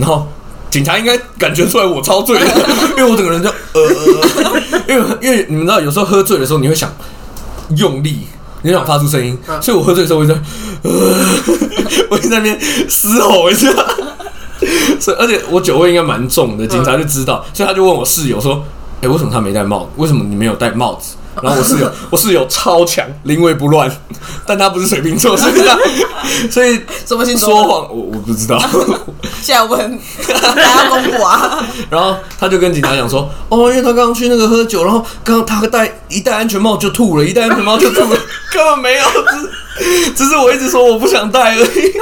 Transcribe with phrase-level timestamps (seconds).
[0.00, 0.26] 然后
[0.70, 2.46] 警察应该感觉出来我超醉了，
[2.96, 3.82] 因为我整个人就呃，
[4.88, 6.90] 因为因为你们知道，有时候喝醉的时候你会想
[7.76, 8.20] 用力。
[8.62, 10.34] 你想发出声音，所以我喝醉的时候我就，
[10.82, 10.90] 呃，
[12.10, 12.60] 我在那边
[12.90, 13.72] 嘶吼一下，
[15.00, 18.62] 所以而且我酒味应该蛮重的，警察就知道，所以他就问我室友说
[19.00, 19.86] ：“哎，为什么他没戴帽子？
[19.96, 23.90] 为什么你没有戴帽子？”然后我室友， 我室友超强，临危不乱，
[24.46, 26.50] 但他不是水瓶座，是不是？
[26.50, 27.48] 所以什么星座？
[27.48, 28.58] 说谎，我我不知道。
[29.42, 31.64] 现在问，大家公布啊？
[31.88, 38.20] 然后他就跟警察讲说：“哦，因为他刚刚去那个喝酒，然后刚刚他戴一戴安全帽就吐了，一戴安全帽就吐了，
[38.52, 39.04] 根本没有，
[39.78, 41.92] 只 只是我一直说我不想戴而已。”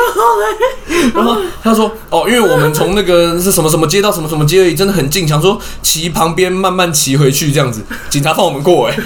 [1.15, 8.97] 然后他说：“哦，因为我们从那个是什么什么街到什么什么街而已，真的很近，想说骑旁边慢慢骑回去这样子。”警察放我们过哎。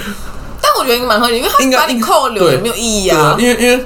[0.61, 3.35] 但我觉得应该蛮合理，因为他把你扣留也没有意义啊。
[3.37, 3.85] 因为因为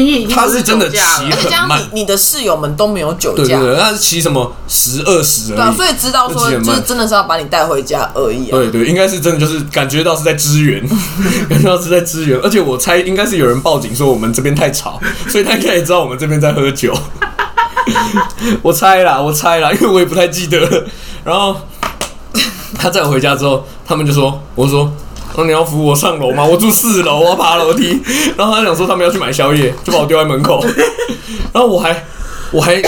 [0.00, 8.46] 你他是真的骑很慢，你你的室友们都没有酒驾，对对，他是骑什么十二十而已，所以知道说就是真的是要把你带回家而已。
[8.50, 10.82] 对对，应该是真的，就是感觉到是在支援，
[11.48, 12.38] 感觉到是在支援。
[12.42, 16.96] 而且我猜应该是有人报警说我们这边太吵，所以他应该也知道我们这边在喝酒。
[18.62, 20.86] 我猜啦，我猜啦，因为我也不太记得。
[21.24, 21.56] 然后
[22.74, 24.90] 他载我回家之后，他们就说：“我说。”
[25.34, 26.44] 说你要扶我上楼吗？
[26.44, 28.00] 我住四楼，我要爬楼梯。
[28.36, 30.64] 然后他想说他们要去买宵夜，就把我丢在门口。
[31.52, 32.04] 然后我还，
[32.50, 32.82] 我还，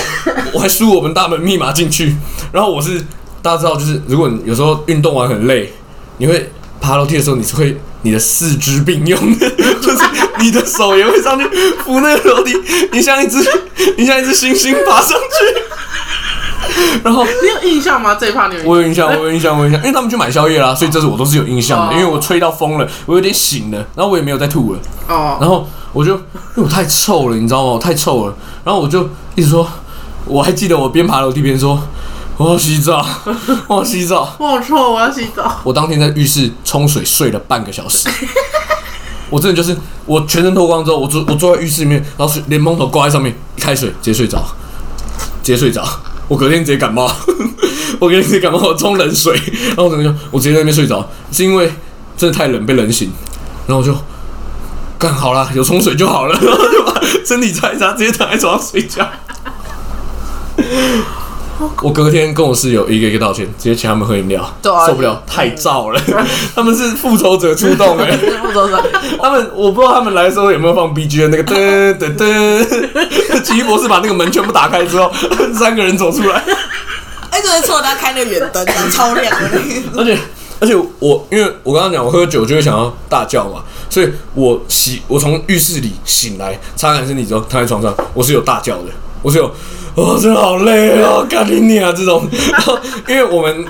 [0.53, 2.17] 我还输我们大门密码进去。
[2.53, 3.01] 然后我是
[3.43, 5.73] 大家知道，就是如果你有时候运动完很累，
[6.19, 6.51] 你会
[6.81, 9.51] 爬楼梯的时候，你是会你的四肢并用的，
[9.81, 9.99] 就是
[10.41, 11.49] 你的手也会上去
[11.85, 12.55] 扶那个楼梯，
[12.93, 13.39] 你像一只
[13.97, 15.64] 你像一只猩猩爬上去。
[17.05, 18.15] 然后你有印象吗？
[18.15, 18.63] 这一趴你有？
[18.65, 21.95] 我有印象，我有印象，我有印象，因为他们去买宵夜啦，所以这是我都是有印象的。
[21.95, 24.79] 因为我吹到疯了，我有点醒了，然后我也没有再吐了。
[25.09, 25.39] 哦。
[25.41, 26.23] 然后我就因
[26.57, 27.73] 为我太臭了，你知道吗？
[27.73, 28.35] 我太臭了。
[28.65, 29.67] 然后我就一直说，
[30.25, 31.81] 我还记得我边爬楼梯边说，
[32.37, 33.07] 我要洗澡，
[33.69, 35.61] 我要洗澡，我好臭，我要洗澡。
[35.63, 38.09] 我当天在浴室冲水睡了半个小时。
[39.31, 39.77] 我真的就是
[40.07, 44.39] 我全身脱光之后，我坐我坐在浴室里面，然后连蒙头挂在上面，一开水直接睡着，
[45.43, 45.83] 直接睡着。
[46.29, 47.11] 我隔天直接感冒，
[48.01, 51.71] 我隔天直接感冒，我冲冷水，然后我整个就我直接在那边睡着，是因为
[52.17, 53.11] 真的太冷被冷醒，
[53.67, 53.97] 然后我就
[54.99, 59.07] 干好了，有冲水就好了，然后就把身体擦一擦，直接躺在床上睡觉。
[61.83, 64.45] 我隔天跟我室友一个一个道歉，直接请他们喝饮料，
[64.87, 66.01] 受不了，太燥了。
[66.55, 68.83] 他们是复仇者出动哎， 复仇者。
[69.21, 73.43] 他们我不知道他们来的时候有没有放 B G 的那个噔噔噔。
[73.43, 75.11] 奇异博士把那个门全部打开之后，
[75.55, 76.43] 三个人走出来。
[77.31, 79.61] 哎，这是错，他开那个远灯，超亮的。
[79.97, 80.19] 而且
[80.61, 88.85] 而且我因为我刚刚讲我喝酒就会想要大叫嘛，所以我洗我从浴室里醒来，擦干身体之后躺在床上，我是有大叫的，
[89.25, 89.51] 我是有。
[89.97, 91.95] 我真的好累哦， 干你啊！
[91.97, 92.77] 这种，然后
[93.07, 93.65] 因为我们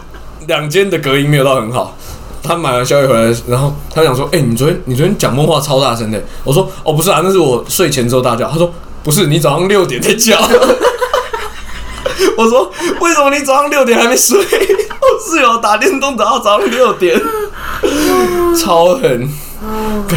[0.46, 1.94] 两间的隔音没有到很好，
[2.42, 8.72] 他买完宵夜回来，然后他想说：“哎，你昨天你昨天讲梦话超大声的。”我说：“哦，不是啊，那是我睡前之后大叫。”他说
[9.04, 10.40] ：“不是，你早上六点在叫。
[12.38, 12.72] ”我说
[13.02, 17.20] ：“为什么你早上六点还没睡？” 我室友打电动打到早上六点，
[18.58, 19.28] 超狠，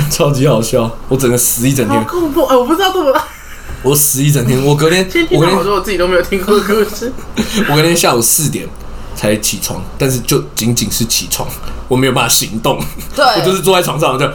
[0.10, 2.00] 超级好笑，我整个死一整天。
[2.00, 2.46] 好恐怖！
[2.46, 3.14] 哎，我不知道怎么。
[3.84, 7.12] 我死一整天，我隔天，我隔天我说我自己都没有听过故事。
[7.70, 8.68] 我隔天下午四点
[9.16, 11.48] 才起床，但是就仅仅是起床，
[11.88, 12.80] 我没有办法行动。
[13.16, 14.30] 对， 我就是坐在床上，就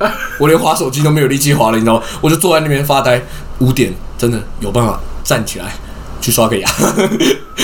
[0.38, 2.02] 我连滑手机都没有力气滑了，你知道吗？
[2.20, 3.22] 我就坐在那边发呆。
[3.58, 5.70] 五点真的有办法站起来
[6.18, 6.66] 去刷个牙，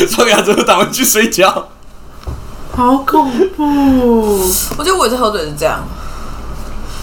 [0.06, 1.68] 刷个牙之后打完去睡觉。
[2.70, 4.46] 好恐怖！
[4.76, 5.82] 我觉得我也是喝醉是这样。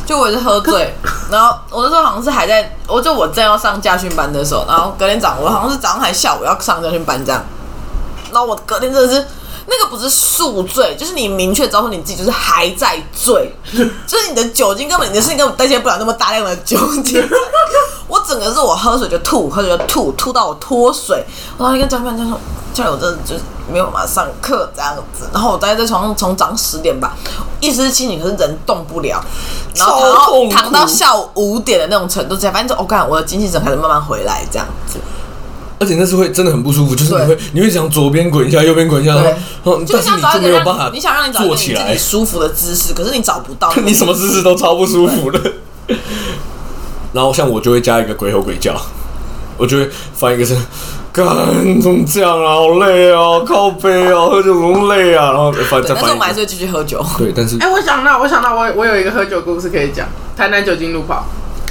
[0.05, 0.93] 就我是喝醉，
[1.31, 7.43] 然后我那时候好像是还在，我就我正要上家训班的时候，然后隔天早上我好像是早上还下午要上家训班这样，
[8.31, 9.25] 然后我隔天真的是
[9.65, 13.55] 那个不是宿醉，就是你明确知道你自己就是还在醉，
[14.05, 17.25] 就是你的酒精根本你的身体根本代谢不了那么大量的酒精，
[18.07, 21.23] 我整个是我喝水就吐，喝水就吐，吐到我脱水，
[21.57, 22.37] 然后一个家训班就说。
[22.73, 23.41] 叫我真的就是
[23.71, 27.15] 没有办法上课这样子，然后我待在床上从早上十点吧，
[27.59, 29.23] 一直清醒，可是人动不了，
[29.75, 34.99] 然后躺到下午五点的那种程度，这样反正我看我的精气神开始慢慢回来这样子。
[35.79, 39.23] 而且那是会真的很不舒服，就是你会你会想左边滚一下，右边滚一下，然
[39.65, 45.39] 后但是你就没有办法，你想让你坐起来舒服的姿势，可是你找不到， 你什么姿势都超不舒服的。
[47.11, 48.73] 然后像我就会加一个鬼吼鬼叫，
[49.57, 50.57] 我就会翻一个声。
[51.13, 51.25] 干
[51.79, 52.55] 怎么这样啊？
[52.55, 55.31] 好累啊，靠背啊，喝酒怎么累啊？
[55.31, 57.05] 然后反正但是我们还是会继续喝酒。
[57.19, 60.07] 对，但是哎，我想到，我想到，我我有一个喝酒故事可以讲。
[60.35, 61.23] 台南酒精路跑，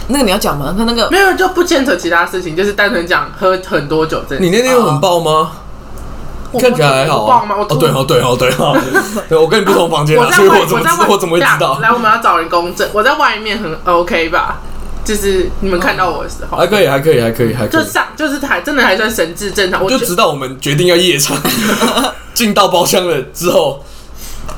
[0.06, 0.72] 那个你要讲吗？
[0.78, 4.22] 他那个没有，就不牵扯其他事情，就是单纯讲喝很多酒。
[4.30, 5.50] 这你那天有很爆吗？
[6.52, 7.56] 我看起来还好啊我忘吗？。
[7.58, 8.76] 我哦，对哦，对哦，对哦，
[9.28, 11.78] 对我跟你不同房间啊，我在外，所以我怎么在外，知我怎么会知道？
[11.82, 12.88] 来，我们要找人公证。
[12.92, 14.60] 我在外面很 OK 吧？
[15.04, 19.82] 就是你们看到我的时候，还可以，还可以，还可以，还可以，就上就是还真的还算神智正常。
[19.82, 21.36] 我觉就直到我们决定要夜场，
[22.34, 23.84] 进到包厢了之后，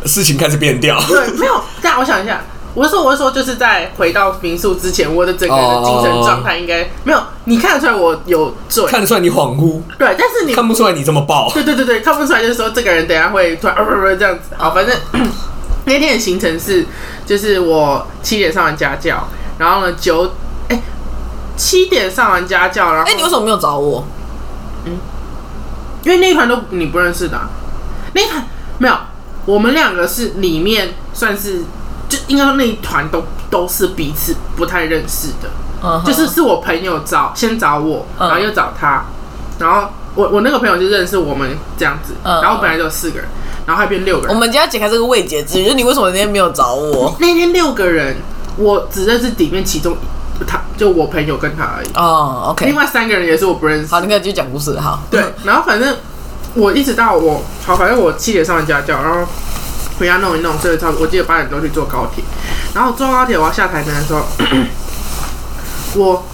[0.05, 1.01] 事情开始变调。
[1.09, 1.61] 对，没有。
[1.81, 2.43] 但我想一下，
[2.75, 7.23] 我是说，我是说，就是在回到民宿之前，我的整个人的精神状态应该没有。
[7.45, 11.51] 你看得出来我有醉，看得出来你恍惚，对，但是你看不出来你这么爆。
[11.55, 14.55] 对对对对，看不出来，就是说这个人等一下会突然呃不不这样子。
[14.57, 14.95] 好，反正
[15.87, 16.85] 那天的行程是，
[17.27, 19.29] 就是我七点上完家教，
[19.59, 20.33] 然后呢九
[20.69, 20.83] 哎
[21.57, 24.05] 七点上完家教，然后哎、你为什么没有找我？
[26.03, 27.49] 因为那一团都你不认识的啊、
[28.13, 28.47] 那一团
[28.77, 28.95] 没有，
[29.47, 31.63] 我们两个是里面算是
[32.11, 35.49] 就应该说那一团都都是彼此不太认识的。
[35.83, 39.05] 嗯哼，就是是我朋友找先找我，嗯然后又找他，
[39.59, 43.27] 然后我我那个朋友就认识我们这样子，嗯然后本来就有四个人，
[43.65, 44.35] 然后还变六个人。
[44.35, 47.17] 我们今天要解开这个未解之谜，就是你为什么那天没有找我？
[47.19, 48.17] 那天六个人，
[48.57, 49.97] 我只认识里面其中
[50.47, 53.87] 他，就我朋友跟他而已，哦，OK，另外三个人也是我不认识。
[53.87, 55.03] 好，你可以继续讲故事，好。
[55.11, 55.97] 对，然后反正
[56.55, 59.27] 我一直到我好，反正我七点上完家教，然后
[59.99, 62.25] 回家弄一弄，所以差不多我记得八点多去坐高铁，
[62.75, 64.23] 然后坐高铁我要下台南的时候，
[65.95, 66.25] 我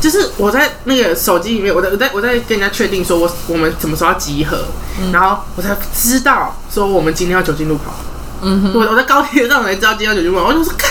[0.00, 4.64] 就是我在那个手机里面，我在我在我在跟人家确定说我我们什么时候要集合，
[5.12, 7.92] 然后我才知道说我们今天要酒精路跑。
[8.42, 10.90] 嗯哼，我我在高铁上才知道今天要酒精路跑，我就说看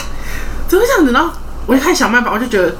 [0.73, 1.31] 怎么这样子，然后
[1.65, 2.73] 我就开始想办法，我就觉得。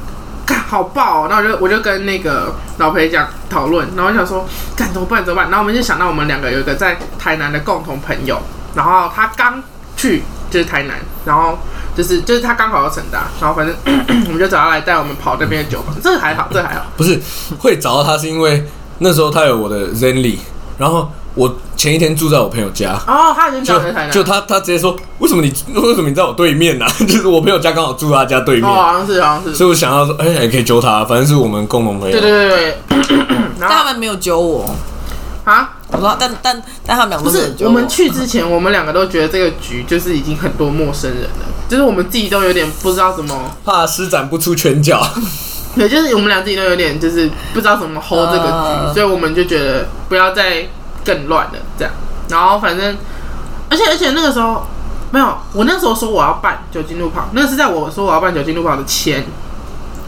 [0.46, 4.46] 干好爆、哦，然后我就我就跟那个老裴讲讨论，然后我想说
[4.76, 5.24] 干怎么办？
[5.24, 8.38] 怎么办，然后我们就想到我们两个有一个在台南的共同朋友，
[8.76, 9.64] 然后他刚
[9.96, 11.58] 去就是台南，然后
[11.96, 13.74] 就是就是他刚好要成大，然后反正
[14.28, 17.18] 我们就找他来带我们跑那边的酒吧，这还好，这还好，不是
[17.60, 18.70] 会找到他，是因为
[19.00, 20.40] 那时候他有我的 Zenly，
[20.78, 32.20] 然后我前一天住在我朋友家，哦，他已经就找你在台南，就他他直接说，为什么你 为什么你在我对面呢、 就是我朋友家刚好住他家对面，哦，好像是好像是，所以我想要说，哎、也可以揪他，反正是我们共同朋友。
[32.20, 33.18] 对对对对，
[33.60, 34.70] 然后但他们没有揪我。
[35.46, 35.74] 啊。
[35.96, 45.06] 我说，但但但他们两个不都没有揪是我们去之前，我们两个都觉得这个局就是已经很多陌生人了，就是我们自己都有点不知道怎么，怕施展不出拳脚，
[45.78, 50.68] 对，就是我们俩自己都有点就是不知道怎么 hold 这个局，啊所以我们就觉得不要再
[51.06, 51.94] 更乱了这样。
[52.30, 52.98] 然后反正，
[53.70, 54.66] 而且而且那个时候
[55.12, 59.26] 没有，我那时候说我要办酒精路跑，那是在我说我要办酒精路跑的前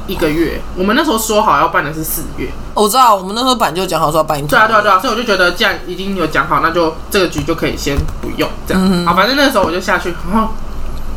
[0.08, 9.06] 一个月，我们那时候说好要办的是四月，我知道，我们那时候本来就讲好说要办一对啊，对啊，对啊，所以我就觉得既然已经有讲好，那就这个局就可以先不用这样。
[9.06, 10.54] 好，反正那时候我就下去，然后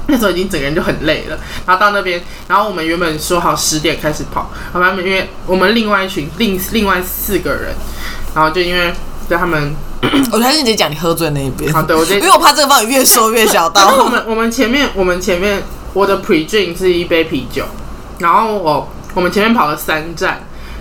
[0.06, 7.74] 那时候已经整个人就很累了，然后到那边，然后我们原本说好十点开始跑，然后他们因为我们另外一群另另外四个人，
[8.34, 8.94] 然后就因为
[9.28, 9.74] 对他们，
[10.32, 13.82] 我还是你直接讲你喝醉那一边，啊，对我就 因为我怕这个范围越说越小道。
[13.82, 17.64] 然后我们我们前面我们前面我的 pre drink 是一杯啤酒，
[18.18, 20.40] 然后我我们前面跑了三站，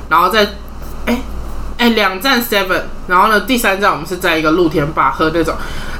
[0.09, 0.47] 然后在
[1.05, 1.19] 哎
[1.77, 5.53] 哎两站 seven，然后呢第三站我们是在一个露天吧喝那种，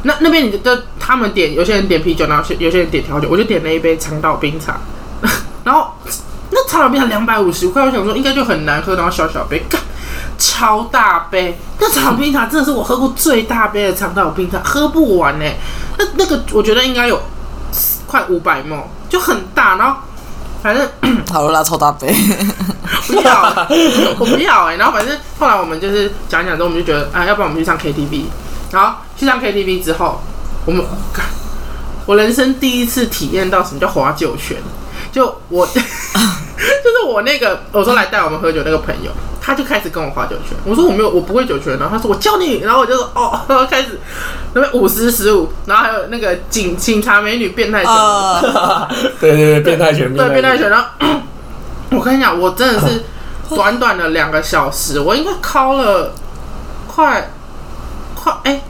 [0.03, 4.79] 那那边你就就他们点有些人点啤酒，然后有些有些人点调酒，我就点了一杯长岛冰茶，
[5.65, 5.91] 然后
[6.51, 9.81] 那长岛冰茶两百五十块，我想说应该就很难喝，然后小小杯，干
[10.37, 15.45] 超大杯，那长冰茶真的是我喝过最大杯的长岛冰茶，喝不完呢、
[15.97, 17.21] 那那个我觉得应该有
[18.05, 19.97] 快五百梦，就很大，然后
[20.61, 20.87] 反正
[21.31, 22.13] 好了啦，超大杯。
[23.07, 23.67] 不要，
[24.19, 28.25] 我不要哎、然后反正后来我们就是讲讲之后，我们就觉得啊，要不然我们去唱 KTV。
[28.71, 30.21] 然后去唱 KTV 之后，
[30.65, 30.83] 我们
[32.05, 34.57] 我人生第一次体验到什么叫划酒泉。
[35.09, 39.11] 就我， 就是我那个我说来带我们喝酒那个朋友，
[39.47, 40.57] 他就开始跟我划九圈。
[40.65, 41.79] 我说我没有，我不会九圈。
[41.79, 43.97] 然后他说我教你，然后我就说哦，然 后开始
[44.53, 48.89] 那边五十十五，然后还有那个警警察美女变态拳呃，
[49.21, 50.69] 对对对，变态拳，对变态拳，拳。
[50.69, 50.87] 然后
[51.97, 53.05] 我跟你讲，我真的是
[53.55, 56.13] 短短的两个小时，我应该敲了
[56.85, 57.31] 快
[58.15, 58.61] 快哎、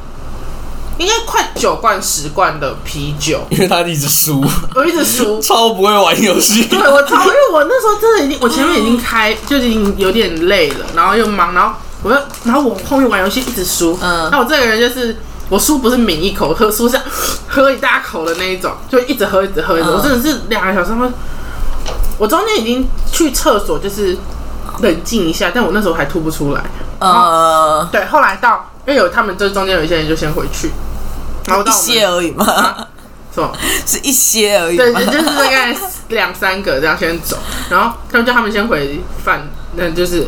[0.97, 5.39] 应该快九罐十罐的啤酒，因为他一直输，我一直输。
[5.41, 6.65] 超不会玩游戏。
[6.65, 14.29] 对我超，因为我那时候真的已经，我前面已经开就已经有点累了，然后又忙，然后我又，然后我后面玩游戏一直输，嗯。
[14.31, 15.15] 那我这个人就是
[15.49, 16.99] 我输不是抿一口喝，输是
[17.47, 21.07] 喝一大口的那一种，就一直喝一直喝一直我真的是两个小时后，
[22.17, 24.17] 我中间已经去厕所就是
[24.81, 26.63] 冷静一下，但我那时候还吐不出来。
[26.99, 30.71] 呃，对，后来到因为有他们这中间有一些人就先回去，
[31.47, 32.45] 然后一到我们些而已嘛，
[33.33, 33.51] 什么？
[33.85, 34.99] 是一些而已对，嘛。
[34.99, 35.75] 就是大概
[36.09, 37.37] 两三个这样先走，
[37.69, 40.27] 然后他们叫他们先回饭，那就是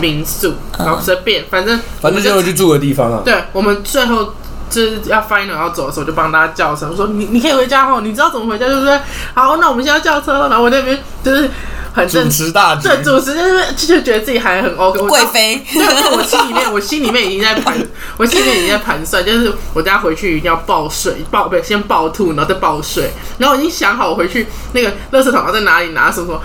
[0.00, 3.22] 民宿，然后随便，反正反正就会去住的地方啊。
[3.24, 4.34] 对，我们最后
[4.70, 8.98] 就是要 final 要走的时候，就帮大家叫车，我说你你可以回家后，你知道怎么回家对不对？
[9.34, 11.50] 好，那我们现在叫车了，然后我那边就是
[11.92, 15.84] 很主正持大局，对，主持就是就觉得自己还很 OK，贵妃， 对，
[16.16, 17.76] 我心里面，我心里面已经在盘，
[18.16, 26.40] 我心里面已经在盘算，就是我等下回去一定要报税，报不先报吐，然后再报税，然后我已经想好我回去那个垃圾桶要在哪里拿什么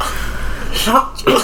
[0.73, 0.93] 什么，
[1.25, 1.41] 然后。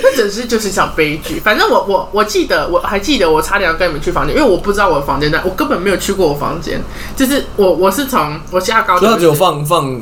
[0.00, 1.38] 这只是就是一场悲剧。
[1.40, 6.82] 反正我我我记得，我还记得，我差点要跟你们去房间，因为我不知道我的房间在，我根本没有去过我房间。
[7.16, 10.00] 就是我我是从我下高只有放放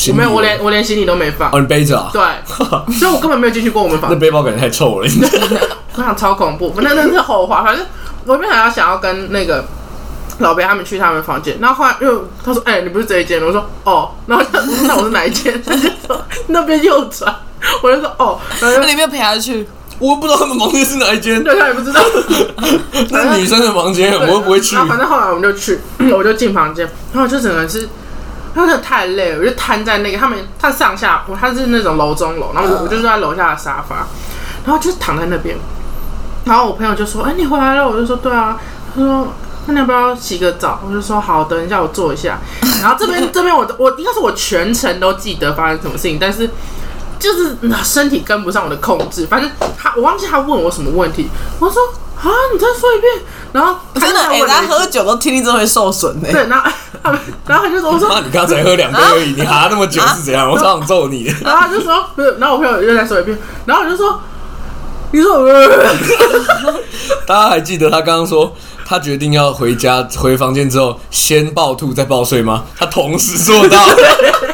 [0.00, 1.50] 行李，我没有，我连我连行李都没放。
[1.52, 2.10] 哦，你背着啊？
[2.12, 2.22] 对，
[2.96, 5.08] 所以我根本没有进去过我们房那背包感觉太臭了。
[5.96, 7.62] 我想超恐怖，那那是后话。
[7.62, 7.84] 反正
[8.24, 9.64] 我原本来要想要跟那个
[10.38, 15.60] 老贝他们去他们房间，然后后来因为他说：“哎、你不是这一间？”我说：“哦。”然后他那我是哪一间？
[15.66, 17.34] 他就说那边右转。
[17.82, 19.68] 我就说：“哦。”然后就那你没有陪他去？
[19.98, 22.00] 我不知道他们房间是哪一间，对他也不知道。
[23.10, 24.84] 那女生的房间我又不会去然？
[24.84, 25.78] 后反正后来我们就去，
[26.16, 27.86] 我就进房间，然后我就整个人是。
[28.54, 34.06] 他真的太累了，我就瘫在那个他们，他上下，我他是那种楼中楼，然后我我就坐在楼下的沙发，
[34.64, 35.56] 然后就躺在那边，
[36.44, 38.58] 然后我朋友就说：“哎、你回来了？”我就说：“对啊。”
[38.94, 39.28] 他说
[39.66, 42.38] ：“那你要不要洗个澡？”我就说：“好，等一下我坐一下。”
[42.82, 46.50] 然后这边这边我我应该是我全程都记得发生什么事情，但是
[47.20, 49.48] 就是那身体跟不上我的控制，反正
[49.78, 51.28] 他我忘记他问我什么问题，
[51.60, 51.80] 我说
[52.20, 53.12] ：“啊，你再说一遍。”
[53.52, 56.28] 然后他真的，哎、就问了一句他喝酒都听力真的会受损呢。
[56.32, 56.70] 对，然后
[57.02, 60.50] 他们，然后他就说：“我说妈，你刚才喝两杯而已，你哈那么久是怎样？
[60.50, 61.24] 我超想揍你。
[61.42, 64.20] 然后他就说，不是，然后我朋友又再说一遍，然后我就说，
[65.12, 65.46] 你说，
[67.26, 68.54] 大家还记得他刚刚说
[68.86, 72.64] 他决定要回家回房间之后先暴吐再暴睡吗？
[72.76, 73.78] 他同时做到，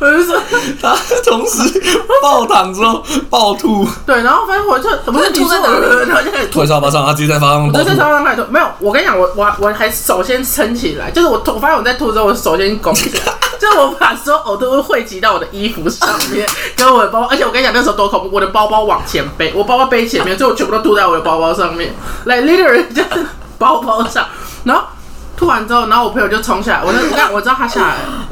[0.00, 0.40] 我我就说，
[0.80, 1.80] 他同时
[2.22, 6.60] 暴躺之后暴吐，对，然后反正我就不是吐在哪里然后就开始吐吐。
[6.60, 7.94] 在沙发上，他直接在沙发上我就在。
[7.94, 13.20] 沙发上开始吐，没有，我跟你讲，我我我还首先撑起来，就是我吐，我发现我在吐之后，我首先拱起来，
[13.60, 23.26] 就是我把所有呕吐物汇集到我的衣服上面，跟我的包包，而且我跟你讲那时候多恐怖，我的包包往前背，我包包背前面，所以我全部都吐在我的包包上面， like literally 就是
[23.58, 24.26] 包包上，
[24.64, 24.82] 然后
[25.36, 28.28] 吐完之后，然后我朋友就冲下来，我那我知道他下来了，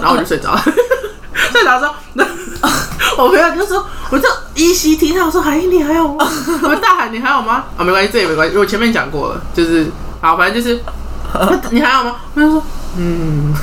[0.00, 0.62] 然后我就睡着了。
[1.52, 1.94] 睡着之后，
[3.16, 6.26] 我朋友就说，我就依稀听到说：“海英，你还有吗？”
[6.62, 10.80] 我大喊：“你还有吗？”啊，没关系，这也没关系，我前面讲过了，就是好，反正就是
[11.70, 12.16] 你还有吗？
[12.34, 12.62] 我就说
[12.98, 13.54] 嗯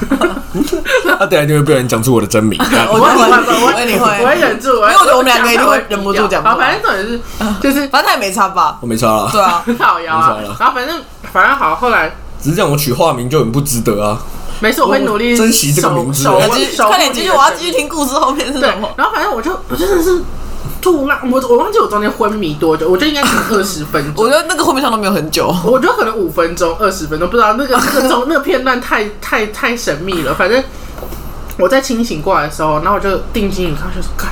[1.19, 2.57] 他等下就会不小心讲出我的真名。
[2.89, 7.19] 我我会，我会会，我我也会我会忍住，因因为我觉得我们两个一定会忍不住讲好，反正重点是
[7.61, 8.77] 就是反正他也没差吧？
[8.81, 11.01] 我没差了，对啊，很好摇啊没错了，然后反正
[11.33, 14.17] 反正好，后来只是这样我取化名就很不值得啊。
[14.59, 18.89] 没事，我会努力珍惜这个名字快点继续，我要继续听故事后面是什么，。
[18.97, 20.21] 然后反正我就我真的是
[20.81, 24.29] 吐烂，我我忘记我中间昏迷多久，我觉得应该可能二十分钟 我。
[24.29, 30.33] 觉得那个后面上都没有很久，我觉得可能五分钟、二十分钟，不知道那个 那个中那个片段太太太神秘了。
[30.33, 30.63] 反正
[31.57, 34.31] 我在清醒过来的时候，然后我就定睛一看，就是看，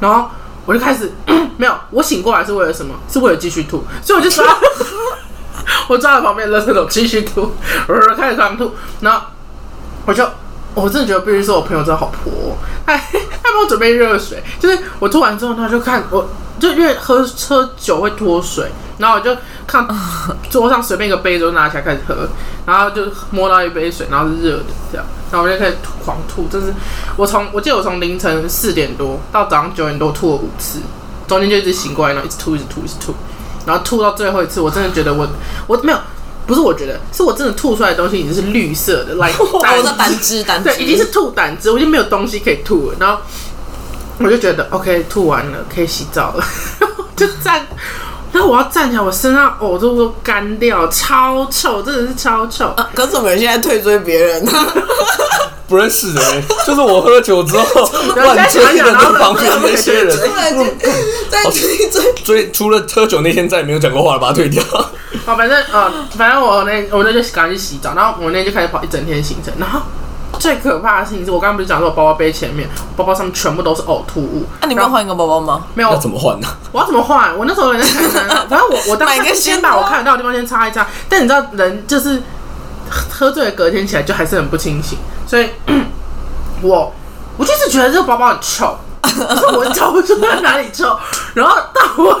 [0.00, 0.28] 然后
[0.66, 1.12] 我就开始
[1.56, 2.94] 没有，我醒过来是为了什么？
[3.10, 4.44] 是为了继续吐，所以我就抓，
[5.88, 7.52] 我站在旁边的垃圾桶继续吐，
[7.88, 9.26] 我开始狂吐，然后
[10.06, 10.26] 我就。
[10.72, 12.94] 我真的觉得必须说，我朋友真的好泼哦、他
[13.42, 16.28] 他帮我准备热水，就是我吐完之后，他就看我，
[16.60, 19.84] 就因为喝喝酒会脱水，然后我就看
[20.48, 22.28] 桌上随便一个杯子就拿起来开始喝，
[22.66, 23.02] 然后就
[23.32, 26.72] 摸到一杯水，然后是热的这样，然后我就开始吐狂吐，真是
[27.16, 30.78] 我从我记得我从凌晨四点多到早上九点多吐了五次，
[31.26, 33.12] 中间就一直醒过来，然后一直吐一直吐一直吐，
[33.66, 35.28] 然后吐到最后一次，我真的觉得我
[35.66, 35.98] 我没有。
[36.46, 42.96] 不是我觉得，是我真的吐出来的东西已经是绿色的，like 哦我的胆汁胆汁，对，已经是吐胆汁，我已经没有东西可以吐了。
[42.98, 43.22] 然后
[44.18, 46.44] 我就觉得 OK，吐完了可以洗澡了，
[47.14, 47.64] 就站。
[48.32, 52.66] 然后我要站起来，我身上呕吐都干掉，超臭，真的是超臭。
[52.70, 54.44] 啊可是我们现在退追别人，
[55.70, 57.64] 不认识的人， 就是我喝了酒之后
[58.16, 60.18] 然后 乱追的现在想想那旁边那些人，
[61.30, 64.60] 再追追，追除了喝酒那天再也没有讲过话了，把它退掉。
[65.24, 69.80] 好，反正呃，反正我那我那就赶紧去洗澡，然后我那天就开始跑一整天行程，然后。
[70.38, 74.46] 最可怕的事情是我刚刚不是讲说我包包背前面，包包上面全部都是呕吐物。
[74.62, 75.66] 那你没有换一个包包吗？
[75.74, 76.48] 没有那怎么换呢？
[76.72, 77.36] 我要怎么换？
[77.36, 82.22] 我那时候人在台南，反正我我当买一个时先把我看得到的地方先擦一擦，但你知道人就是
[82.90, 85.48] 喝醉了，隔天起来就还是很不清醒，所以
[86.60, 86.92] 我
[87.36, 90.98] 我就是觉得这个包包很臭， 可是我找不出它哪里臭，
[91.34, 92.20] 然后到我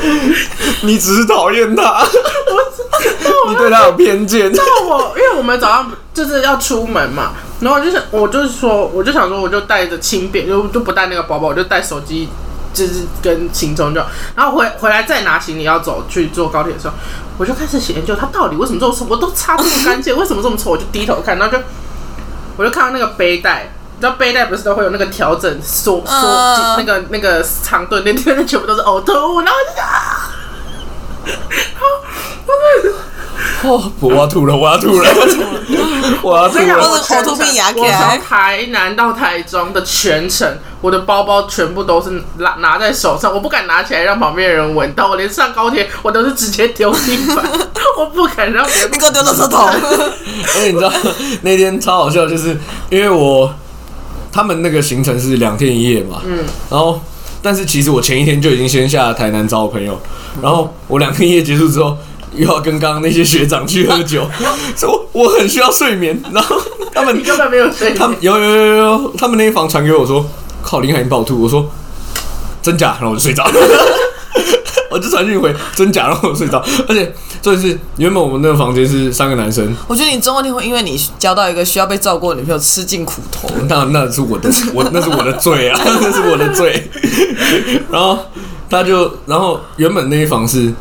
[0.82, 2.02] 你只是讨厌他，
[3.48, 4.50] 你对他有偏见。
[4.52, 12.30] 到我，因为我们早上就是要出门嘛，然后我就是，我就是说，我就想说，我就带着轻便，就就不带那个包包，我就带手机，
[12.72, 14.08] 就是跟行踪就好。
[14.34, 16.94] 然后回回来再拿行李要走去坐高铁的时候，
[17.40, 20.72] 我就开始研究它到底为什么这么臭，我都擦这么干净， 为什么这么臭？
[20.72, 21.62] 我就低头看，然后就
[22.58, 23.72] 我就看到那个背带。
[23.96, 30.30] 你知道背带不是都会有那个调整缩缩、呃那个那个长度那那全部都是呕吐物，然后就啊，
[33.68, 35.10] 哦， 我要吐了，我要吐了，
[36.22, 36.82] 我要吐了。
[36.82, 45.10] 或者口吐病牙起我从，台南到台中的全程，我的包包全部都是拿拿在手上，我不敢拿起来让旁边的人闻到。
[45.10, 47.44] 我连上高铁我都是直接丢地板，
[47.98, 49.68] 我不敢让别人你给我丢垃圾桶。
[49.68, 50.92] 而且你知道
[51.42, 52.56] 那天超好笑，就是
[52.88, 53.54] 因为我
[54.32, 56.98] 他们那个行程是两天一夜嘛，嗯，然后
[57.42, 60.00] 但是其实我前一天就已经先下台南找我朋友，
[60.40, 61.96] 然后我两天一夜结束之后。
[62.34, 64.28] 又要跟刚刚那些学长去喝酒，
[64.76, 66.20] 所以我我很需要睡眠。
[66.32, 66.56] 然后
[66.92, 67.92] 他们你根本没有睡。
[67.94, 70.24] 他们有有有有有，他们那一房传给我说，
[70.62, 71.68] 靠林海英暴吐，我说
[72.62, 73.52] 真假，然后我就睡着了。
[74.90, 76.58] 我就传讯回真假，然后我睡着。
[76.88, 83.48] 而且重点是，原本我们那个房间是三个男生，我觉得你总有一天会因为你交到一个需要被照顾的女朋友吃尽苦头。
[83.70, 86.90] 那那是我的，我那是我的罪啊， 那是我的罪。
[87.88, 88.18] 然后
[88.68, 90.72] 他就，然后原本那一房是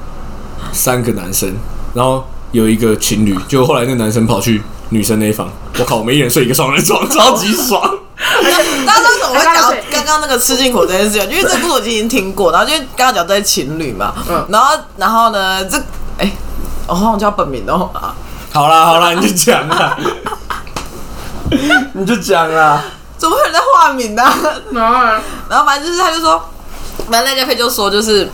[0.71, 1.53] 三个男生，
[1.93, 7.81] 然后有一个情侣，就后来那男生跑去女生那一房，我靠，我们一人睡一个双人床， 超级爽。
[8.85, 11.29] 大家为什么会讲到刚刚那个吃进口这件事情？
[11.29, 15.77] 因为这个故事我已经听过，然后就刚刚讲这些情侣嘛，嗯然后然后呢，这
[16.17, 16.31] 哎，
[16.87, 18.13] 我好像叫本名哦，啊
[18.51, 19.97] 好啦好啦，你就讲啦，
[21.93, 22.83] 你就讲啦。
[23.17, 24.23] 怎么会有人在化名呢、
[24.71, 26.41] 然后呢然后反正就是他就说，
[27.09, 28.29] 反正赖家佩就说就是，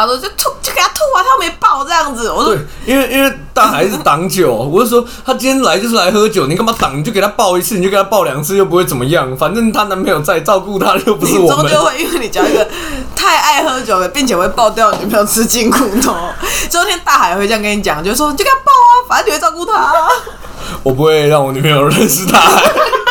[0.00, 2.30] 他说就吐就给他吐啊，他又没爆这样子。
[2.30, 6.98] 我说对，因为因为大海是挡酒， 我就说他今天来就是来喝酒，你干嘛挡？
[6.98, 9.36] 你就给他抱一次，你就给他抱两次，又不会怎么样。
[9.36, 11.66] 反正她男朋友在照顾他，又不是我们。
[11.66, 12.66] 终究会因为你讲一个
[13.14, 16.14] 太爱喝酒的，并且会爆掉女朋友吃尽苦头。
[16.68, 19.92] 昨天大海会这样跟你讲，就说你就给他爆啊，反正你会照顾他、啊。
[20.82, 22.56] 我不会让我女朋友认识大海。
[22.60, 23.05] 哎、我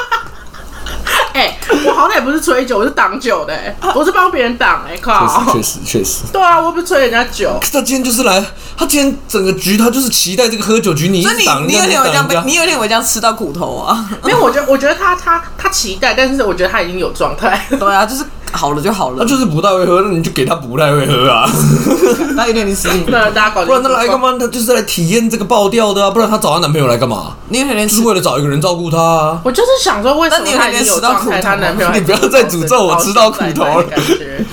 [1.95, 5.53] 好歹不是吹酒，我是挡酒的、哎，我是帮别人挡哎、靠！
[5.53, 6.23] 确实确实。
[6.31, 7.57] 对啊，我又不是吹人家酒。
[7.61, 8.43] 他今天就是来，
[8.77, 14.09] 他今天整个局他就是期待这个喝酒局，你一所以直挡，你你有一天会这样被，你有一天会这样吃到苦头啊？
[14.23, 17.65] 没有，我觉得我觉得他他他期待，但是我觉得他已经有状态。
[17.69, 19.17] 对啊，就是好了就好了。
[19.19, 21.49] 他就是不太会喝，那你就给他不太会喝啊，
[22.35, 24.19] 那有点你死定对啊，大家搞不然他来干？
[24.19, 24.35] 嘛？
[24.39, 27.35] 他就是来体验这个爆掉的啊，不然他找她男朋友来干嘛？
[27.49, 29.41] 你有点是为了找一个人照顾他啊。
[29.43, 34.45] 我就是想说，为什么那你有他已经有状态，点吃到苦头她男朋友还你不要再诅咒我吃到苦头了感觉。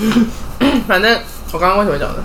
[0.87, 1.19] 反正
[1.51, 2.15] 我刚刚为什么讲的？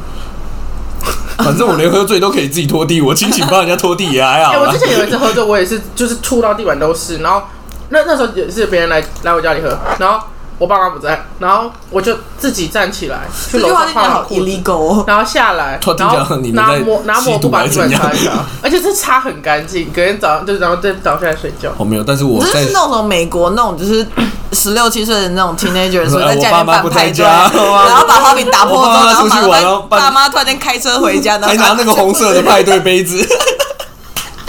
[1.45, 4.79] 反正我连喝醉都可以自己拖地，我清醒帮人家拖地也还好 哎、我之。
[4.79, 7.43] 前有一次喝醉，我也是就是吐到地板都是，然后
[7.91, 9.69] 那那时候也是别人来来我家里喝，
[10.01, 10.19] 然后
[10.59, 15.05] 我爸妈不在，然后我就自己站起来去楼上换好裤子，哦。
[15.07, 21.73] 然后下来，然后拿抹拿抹布把地板擦一擦，而且是擦很干净，隔天早上就然后再早上来睡觉。
[21.79, 24.05] 哦，没有，但是我在这是那种美国那种就是
[24.53, 27.25] 十六七岁的那种 teenager，所以在家里面爸妈不在办派对，家
[27.87, 33.25] 然后把花瓶打破之后，爸妈然后出去玩然后爸妈突然间开车回家，然 后还拿那个红色的派对杯子。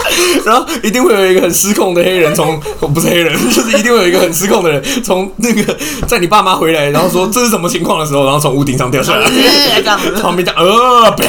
[0.44, 10.10] 然后一定会有一个很失控的黑人从，我 不是黑人， 就是一定会有一个很失控的人从那个在你爸妈回来，然后说这是什么情况的时候，然后从屋顶上掉下来，这样子。
[10.20, 11.24] 旁边讲呃，砰，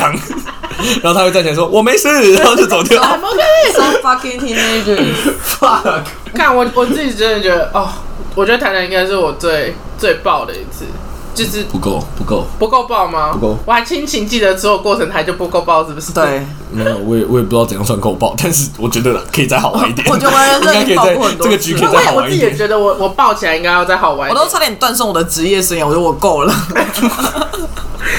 [1.01, 3.01] 然后他会站起来说我没事，然后就走掉。
[3.01, 3.41] I'm OK。
[3.73, 6.01] Some fucking teenagers，Fuck，
[6.33, 7.89] 看我我自己真的觉得哦，
[8.35, 10.85] 我觉得台南应该是我最最爆的一次，
[11.33, 13.29] 就是不够不够，不够爆吗？
[13.33, 16.11] 不够我还清醒记得所有过程，还就不够爆，是不是？
[16.11, 20.05] 对，没有，我也我也不知道怎样算够爆， 但是 我觉得可以再 好玩一点。
[20.09, 22.57] 我觉得我人生应该可以再爆过很多这个局可以我再好玩一点我自己也点。
[22.57, 24.29] 觉得我我爆起来应该要再好玩。
[24.29, 26.53] 我都差点断送我的职业生涯，我觉得我够了。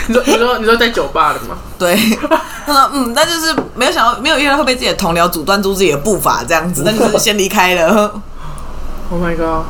[0.09, 1.57] 你说你说你说在酒吧的吗？
[1.79, 1.95] 对，
[2.67, 8.11] 他说嗯，那就是没有想到，没有预料会被自己的同僚阻断住自己的步伐这样子，那就是先离开了。
[9.11, 9.67] Oh my god！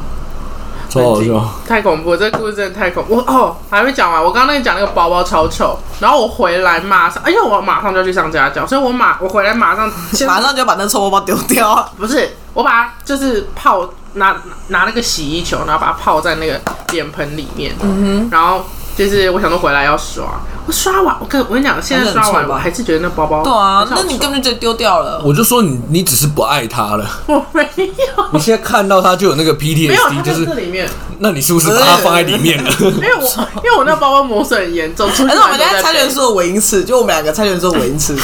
[0.92, 1.48] 超好笑。
[1.66, 3.16] 太恐怖，这个故事真的太恐怖。
[3.16, 9.90] 我哦，还没讲完，我刚刚跟你讲那个包包超臭，然后我回来马上，因为我马上就去上家教，所以我马我回来马上
[10.26, 11.90] 马上就把那臭包包丢掉。
[11.96, 14.36] 不是，我把它就是泡拿
[14.68, 18.64] 拿那个洗衣球，然后把它泡在那个脸盆里面，嗯哼，然后
[18.96, 20.24] 就是我想说回来要刷，
[20.66, 25.22] 我刷完，我跟我跟你讲，现在刷完我还是觉得那包包对啊那你根本就丢掉了。
[25.24, 28.24] 我就说你你只是不爱他了，我没有。
[28.32, 32.70] 你现在看到他就有那个没有，就是这里面，那你是不是把它放在里面了？
[32.80, 38.16] 因为我因为我那包包磨损很严重，出去但是我们玩都在现在猜拳背说尾音次，就我们两个猜拳说尾音次，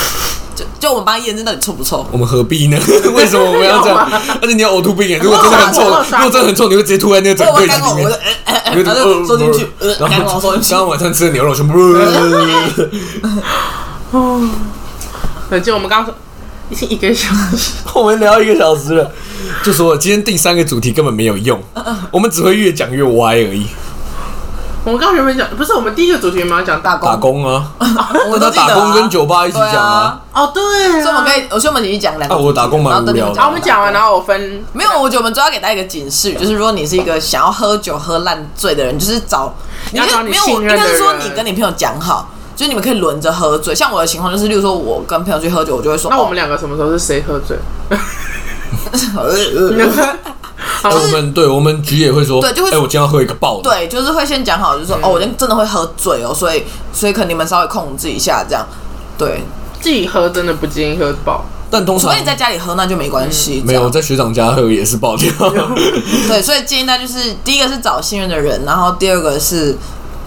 [0.59, 2.05] 就就我们帮他验证到底臭不臭。
[2.11, 2.77] 我们何必呢？
[3.15, 4.11] 为什么我们要这样？
[4.43, 5.19] 而且你要呕吐病耶！
[5.23, 8.11] 如果真的很臭，如果真的很臭，你会直接吐在那个整个柜子里面。
[8.85, 10.81] 然后就收进去，呃，然后收进去刚。
[10.81, 11.75] 刚晚上吃的牛肉全部，
[15.49, 16.15] 可就我们刚刚说
[16.71, 19.11] 已经一个小时，我们聊一个小时了，
[19.63, 21.63] 就说今天第三个主题根本没有用，
[22.11, 23.67] 我们只会越讲越歪而已。
[24.85, 26.63] 我们刚刚原本讲不是我们第一个主题吗？
[26.63, 27.71] 讲打工打工啊，
[28.31, 30.19] 我都记得啊打工跟酒吧一起讲啊。
[30.33, 32.47] 哦，对啊，所以我们可以，我说我们一起讲两个啊主题。
[32.47, 39.53] 我打工蛮然后等你们无聊我们讲完，然后我分没有，我觉得我们主要给大家一个警示语，就是如果你是一个想要喝酒喝烂醉的人，就是找
[39.93, 43.75] 你要找你没有，信任的应该是说人你跟你朋友讲好，就是你们可以轮着喝醉。
[43.75, 47.59] 像我的情况就是，例如说我跟朋友去喝酒，我就会说，那我们哦两个什么时候是谁喝醉？
[50.83, 53.71] 哎我们对我们局也会说，对就会哎，我今天要喝一个爆的。
[53.71, 58.67] 对，就是会先讲好，就是说，哦，我今天真的会喝醉哦，所以所以可能你们稍微控制一下，这样。
[59.17, 59.43] 对，
[59.81, 61.45] 自己喝真的不建议喝爆。
[61.71, 63.63] 但通常除非你在家里喝，那就没关系。
[63.67, 65.31] 没有在学长家喝也是爆掉。
[66.27, 69.77] 对，所以建议大家就是第一个是找信任的人，然后第二个是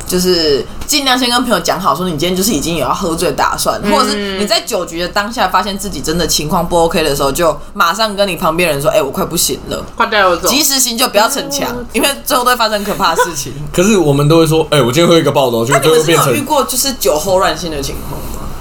[0.06, 10.50] 就是尽量先跟朋友讲好，说你今天就是已经有要喝醉的打算，或者是你在酒局的当下发现自己真的情况不 OK 的时候，就马上跟你旁边人说，哎、我快不行了，快带我走！
[10.50, 13.54] 及时行就不要逞强，因为最后都会发生可怕的事情。
[13.72, 18.52] 可是我们都会说，哎，我今天喝一个爆的哦，就那你们是最后变成有遇过就是酒后乱性的情况吗？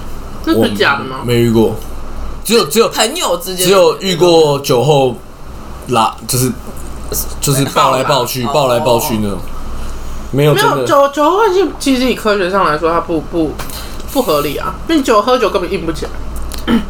[0.46, 1.22] 这我是假的吗？
[1.24, 1.74] 没遇过，
[2.44, 5.16] 只有只有朋友之间只有遇过酒后
[5.88, 6.52] 拉，就是
[7.40, 9.38] 就是抱来抱去、哦抱来抱去那种，
[10.30, 10.86] 没有没有。
[10.86, 13.54] 酒酒后乱性，其实以科学上来说，它不不
[14.12, 16.10] 不合理啊，因为酒喝酒根本硬不起来。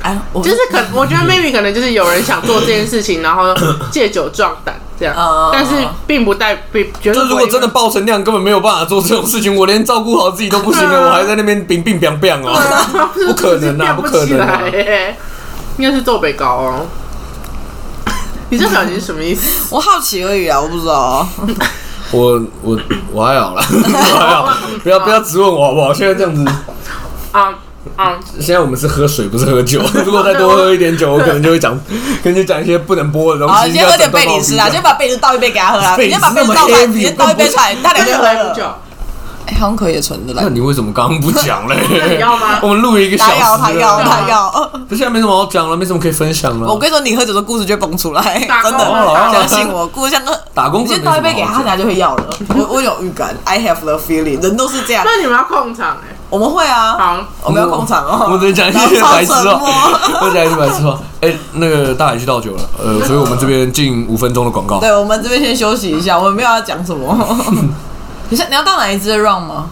[0.00, 3.52] 哎，就是可，我觉得 maybe 可能就是有人想做这件事情，然后
[3.90, 5.72] 借酒壮胆这样嗯，但是
[6.06, 12.54] 并不代并绝对就如果真的爆成那样，根本没有办法做这种事情，我连照顾好自己都不行了，啊 我还在那边冰冰冰冰对哦。
[12.54, 15.16] 啊，不可能啊变不可能
[15.78, 16.86] 应该是做北高哦。
[18.50, 19.74] 你这表情是什么意思？
[19.74, 21.28] 我好奇而已啊，我不知道。
[22.10, 22.78] 我我
[23.12, 24.48] 我还好啦， 我还好，
[24.82, 25.92] 不要不要质问我好不好？
[25.92, 26.44] 现在这样子，
[27.32, 27.54] 啊
[27.96, 28.18] 啊！
[28.40, 29.82] 现在我们是喝水，不是喝酒。
[30.04, 31.78] 如果再多喝一点酒，我可能就会讲，
[32.22, 33.72] 跟你讲一些不能播的东好，西。
[33.72, 38.78] 今天喝点贝里里斯啊，先把贝里斯倒一杯给他喝啊，先把贝里斯倒出来，heavy，你先倒一杯出来，他两那有杯喝了。
[39.48, 40.48] 来不久，哎，好像可以存的来那。
[40.50, 41.76] 你为什么刚刚不讲嘞？
[42.14, 44.70] 你要吗我们录一个小时他要，他要，他要。
[44.88, 46.68] 不是现在没什么好讲了，没什么可以分享了。
[46.68, 48.22] 我跟你说，你喝酒的故事就会蹦出来，
[48.62, 52.24] 真的，啊相信我，故事像个打工你先真的没什么倒一杯给他，他就会要了。
[52.56, 55.04] 我我有预感，I have the feeling，人都是这样。
[55.06, 56.16] 那你们要控场哎。
[56.30, 58.24] 我们会啊，好，我们要控场哦。
[58.24, 59.68] 我们只能讲一些白痴话，默
[60.28, 60.98] 我讲一些白痴哦。
[61.22, 64.78] 哎，那个大海去倒酒了，呃，所以我们这边进五分钟的广告。
[64.78, 67.16] 对，我们这边先休息一下，我们没有要讲什么。
[68.30, 69.70] 你是你要到哪一支的 run 吗？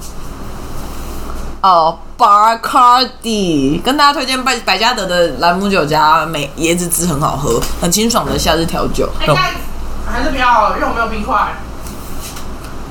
[1.63, 9.09] 哦，Bacardi，跟大家推荐百百加得的兰姆酒加美椰子汁很好喝，很清爽的夏日调酒。
[9.21, 9.53] 应该
[10.07, 11.55] 还是不要，因为我没有冰块。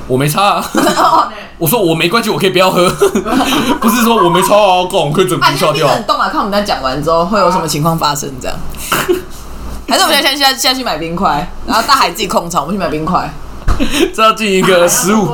[0.06, 0.64] 我没差啊，
[1.58, 2.88] 我说我没关系，我可以不要喝，
[3.80, 5.96] 不是说我没差啊，够我可以整啊，你先盯瓶下掉。
[5.96, 8.56] 着动啊，看我们在讲完之后会有什么情况发生，这样。
[9.88, 13.28] 还是我们现在下下去买冰块，然后大海自己控场，我们去买冰块。
[14.14, 15.28] 这要进一个十五，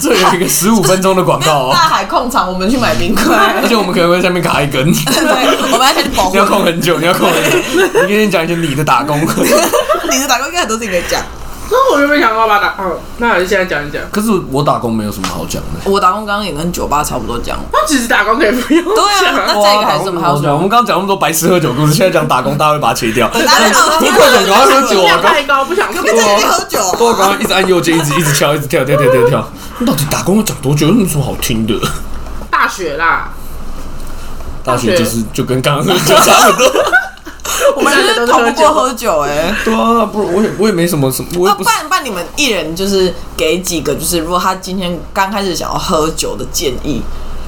[0.00, 3.56] 这有一个十五分钟的广告哦，大海控场，我们去买冰块。
[3.62, 4.92] 而且我们可能会在下面卡一根。
[4.92, 7.58] 对，我们要先去保护你要控很久，你要控很久。
[8.06, 9.20] 你跟你讲一些你的打工，
[10.10, 11.22] 你的打工应该很多事情可以讲。
[11.64, 14.02] 可是我就没想要把它打，哦，那还是现在讲一讲。
[14.10, 15.90] 可是我打工没有什么好讲的。
[15.90, 17.58] 我打工刚刚也跟酒吧差不多讲。
[17.72, 23.28] 那其实打工可以不用对啊讲 那这个还是什么好讲我们刚刚讲那么多白痴喝酒故事，现在讲打工，大家会把它切掉。
[23.28, 23.66] 大家
[24.00, 25.20] 你快点，赶快喝酒啊！
[25.22, 26.12] 太高，不想听隔。
[26.12, 26.78] 壁在那边喝酒。
[26.98, 29.48] 都刚刚一直按右键，一直一直敲，一直跳跳跳跳跳。
[29.78, 30.88] 那 到底打工要讲多久？
[30.88, 31.74] 有什么好听的？
[32.50, 33.30] 大学啦，
[34.62, 36.70] 大学就是就跟刚刚喝酒差不多。
[37.76, 39.54] 我们就是逃不过喝酒哎。
[39.64, 41.64] 对啊，不，我也我也没什么什么，我不是。
[41.64, 47.02] 不然不然，你们一人就是给几个，就是如果他今天刚开始想要喝酒的建议，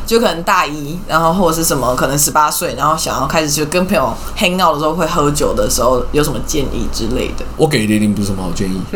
[0.06, 7.44] 就可能大一，然后或者是什么，可能十八岁，然后想要开始就跟朋友 hang out 的时候会喝酒的时候，有什么建议之类的？
[7.56, 8.80] 我给的一定不是什么好建议。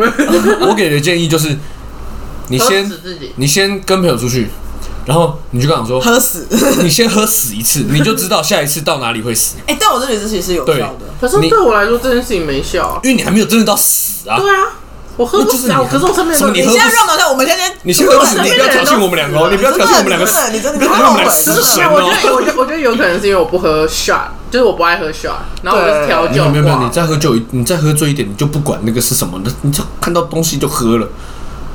[0.60, 1.58] 我给的建议就是，
[2.48, 2.90] 你先
[3.36, 4.48] 你先跟朋友出去，
[5.10, 6.46] 然后你就跟他说，喝死。
[6.82, 11.00] 你先喝死一次，你就知道下一次到哪里会死， 哎、但我这里这其实是有效的。
[11.20, 13.00] 可是对我来说这件事情没效啊。
[13.02, 14.38] 因为你还没有真的到死啊。
[14.38, 14.78] 对啊，
[15.16, 22.36] 我喝不死啊，可是我身边的什么你现在让到下，我们现在你先喝死，你不要挑衅我们两个哦，你不要挑衅我们两个死，真的你真的不要挑衅我们两个死神我觉得，哦。
[22.36, 31.08] 我觉得，我觉得有可能是因为我不喝 shot，就是我不爱喝 shot，然后我就是调酒没有没有没有，你再喝酒一，你再喝醉一点，你就不管那个是什么的，你就看到东西就喝了，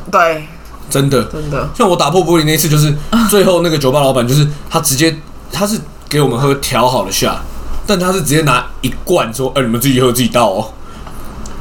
[0.10, 0.48] 对，
[0.90, 1.24] 真的。
[1.26, 1.68] 真的。
[1.76, 2.96] 像我打破玻璃那一次，就是
[3.30, 5.16] 最后那个酒吧老板，就是他直接
[5.52, 7.38] 他是给我们喝调好的 shot，
[7.88, 10.70] 但他是直接拿一罐说，哎、你们自己喝自己倒哦。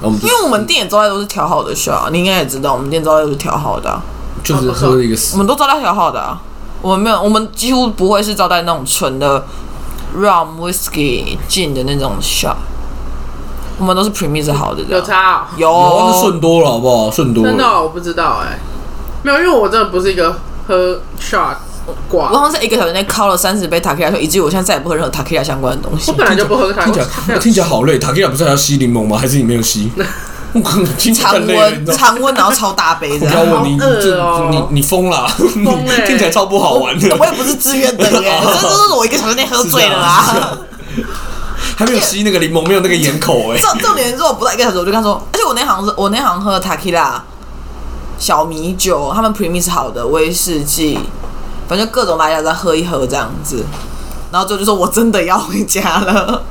[0.02, 4.02] 因为我们店里招待都是调好的 shot，你应该也知道，我们店招待都是调好的啊、
[4.42, 6.38] 就是喝一个我们都招待调好的啊。
[6.82, 9.42] 我们没有，我们几乎不会是招待那种纯的
[10.14, 12.56] rum whisky gin 的那种 shot，
[13.78, 14.82] 我们都是 premise 好的。
[14.82, 17.10] 有差哦，有有啊，那顺多了好不好？
[17.10, 17.48] 顺多了。
[17.48, 18.58] 真的哦、我不知道哎、
[19.24, 21.56] 没有，因为我真的不是一个喝 shot
[22.08, 26.16] 挂我，好像在一个小时内敲了三十杯 t a k i l a 以至于我现在再也不喝任何 t a k i l a 相关的东西我。
[26.16, 27.98] 本来就不喝它，听起来我听起来好累。
[27.98, 29.18] 塔 q 亚不是还要吸柠檬吗？
[29.18, 29.90] 还是你没有吸？
[30.96, 31.98] 听起来常更累了，你温，知道吗？
[31.98, 33.34] 常温，然后超大杯这样。
[33.50, 37.16] 问你，好饿这哦你你疯了，你欸听起来超不好玩的。
[37.16, 40.56] 我也不是自愿的耶， 这都是我一个小时内喝醉了啊。
[41.76, 43.58] 还没有吸那个柠檬，没有那个 盐口哎。
[43.58, 46.92] 重重点是我不到一个小时，我就跟他说，而且我那行是我那行喝 t
[48.24, 50.98] 小米酒，他们 premise 好的威士忌，
[51.68, 53.62] 反正各种大家再喝一喝这样子。
[54.32, 56.42] 然后最后就说我真的要回家了，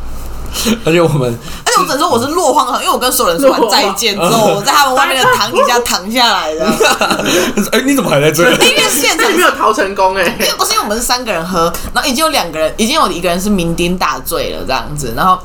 [0.85, 6.63] 而且我们而且我只能说我是落荒而逃，因为我跟所有人说完再见之后，我在他们外面的躺椅下躺下来的。
[7.73, 8.43] 哎，你怎么还在这？
[8.51, 15.39] 因为现场没有逃成功哎、因为不是因为我们是三个人喝，然后已经有两个人，已经有一个人是酩酊大醉了这样子，然后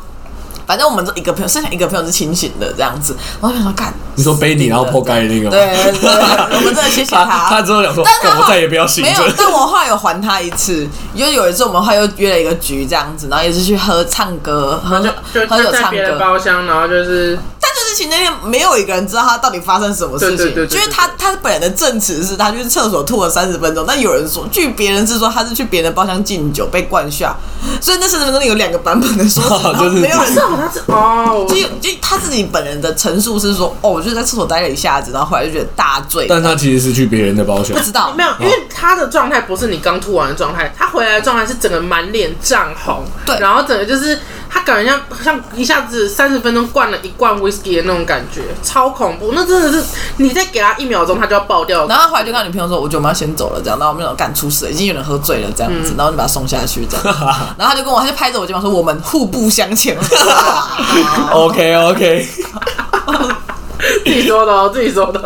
[0.68, 5.48] 反正我们这一个朋友，剩下一个朋友是清醒的这样子，然后我想说干，你说背你然后破盖的那个？
[5.48, 7.48] 对对对，我们真的谢谢他他。
[7.48, 9.22] 他之后想说，但我再也不要醒没有，。
[9.34, 27.34] 但我后来有还他一次，因为有一次我们后来又约了一个局这样子，然后也是去喝唱歌，喝就就喝酒唱歌，包厢，然后就是但就是其实那天没有一个人知道他到底发生什么事情，对对对对对就是他他本人的证词是他去厕所吐了三十分钟，但有人说，据别人是说他是去别人的包厢敬酒被灌下，
[27.80, 37.76] 所以那三十分钟有两个版本的说辞，然后就是没有人他是哦，就就他自己本人的陈述是说，哦，我就在厕所待了一下子，然后回来就觉得大醉，但他其实是去别人的包厢。
[37.76, 38.12] 不，知道。
[38.16, 43.38] 没有，因为他的状态不是你刚吐完的状态，他回来的状态是整个满脸涨红，对。
[43.38, 44.18] 然后整个就是
[44.50, 49.32] 他感觉像像一下子三十分钟灌了一罐 whisky 的那种感觉，超恐怖。
[49.34, 49.84] 那真的是
[50.16, 51.86] 你再给他一秒钟，他就要爆掉。
[51.86, 57.16] 然后他后来就跟他女朋友说，我觉得我们要先走了，这样，然后我们就干出事了，已经有人喝醉了这样子，然后就把他送下去这样，
[57.58, 59.96] 然后他就跟我，他就拍着我肩膀说，我们互不相欠。
[61.32, 62.28] OK OK，
[64.04, 65.20] 自己说的哦，自己说的。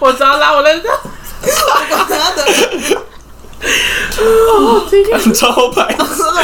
[0.00, 0.70] 我知道拉，我的。
[1.42, 2.06] 我管。
[2.08, 2.44] 他的
[4.54, 4.84] 哦，
[5.34, 5.96] 招牌。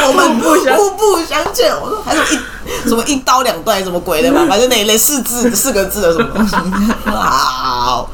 [0.06, 0.40] 我们
[0.76, 6.56] 互不相见，我说还有一什么一刀两断什么鬼的嘛，反正那一类四字四个字的什么东西。
[7.10, 8.08] 好，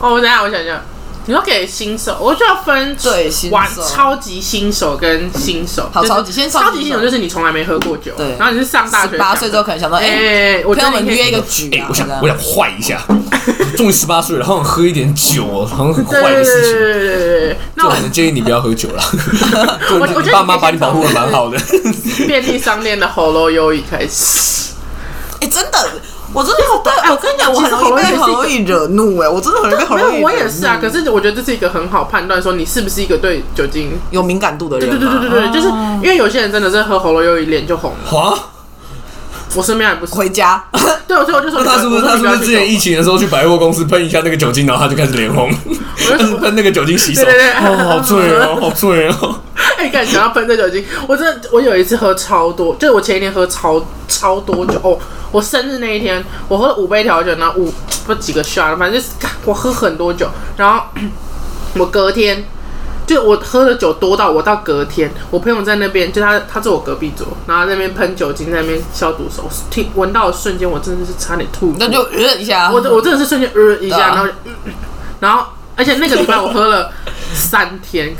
[0.00, 0.80] 哦，我等一下我想想，
[1.26, 5.88] 你说给新手，我就要分对新手玩超级新手跟新手。
[5.92, 11.70] 好超级先超级新手就是你从来没喝过酒，对然后你是上大学十八岁之后可能想到，哎、哎，我朋友们约一个局。
[11.72, 13.00] 哎、我想我想坏一下，
[13.76, 16.72] 终于十八岁了，好想喝一点酒哦，好像很坏的事情。
[16.72, 19.04] 对对对对，那我能建议你不要喝酒啦。
[19.88, 21.56] 就我觉得你爸妈把你保护的蛮好的。
[22.26, 24.72] 便利商店的喉咙优饮开始。
[25.40, 25.90] 哎，真的，
[26.32, 30.24] 我真的好对，哎我跟你讲，我很容易被很容易惹怒，哎，我真的很容易被很没有，容易惹怒。
[30.24, 30.78] 我也是啊。
[30.80, 33.92] 可是我觉得这是一个很好判断，说你是不是一个对酒精。
[34.10, 35.68] 有敏感度的人对嘛，对对对对对，就是
[36.02, 38.18] 因为有些人真的是喝喉咙又一脸就红了。
[38.18, 38.48] 啊？
[39.54, 40.64] 我身边还不是，回家，
[41.06, 42.96] 对，所以我就说那他是不是他是不是之前疫情？
[42.96, 47.22] 的时候去百货公司喷一下那个酒精，然后他就开始脸红，我就喷 喷那个酒精洗手？
[47.22, 49.40] 对对对哦，好醉哦， 好醉哦。
[49.76, 54.98] 哎，感觉要喷这酒精，我真的，我有一次喝超多，就是我前一天喝超超多酒哦。
[55.32, 57.72] 我生日那一天，我喝了五杯调酒，然后五
[58.06, 59.14] 不几个 shot，反正就是
[59.44, 60.84] 我喝很多酒，然后
[61.76, 62.44] 我隔天。
[63.04, 71.74] 就我喝的酒多到我到隔天，我朋友在那边，就他他坐我隔壁桌，然后在那边喷酒精，在那边消毒手，听闻到的瞬间，我真的是差点吐。
[71.80, 74.32] 那就呃一下，我我真的是瞬间呃一下，啊然后、
[74.64, 74.72] 嗯
[75.18, 76.92] 然后而且那个礼拜我喝了
[77.34, 78.16] 三天，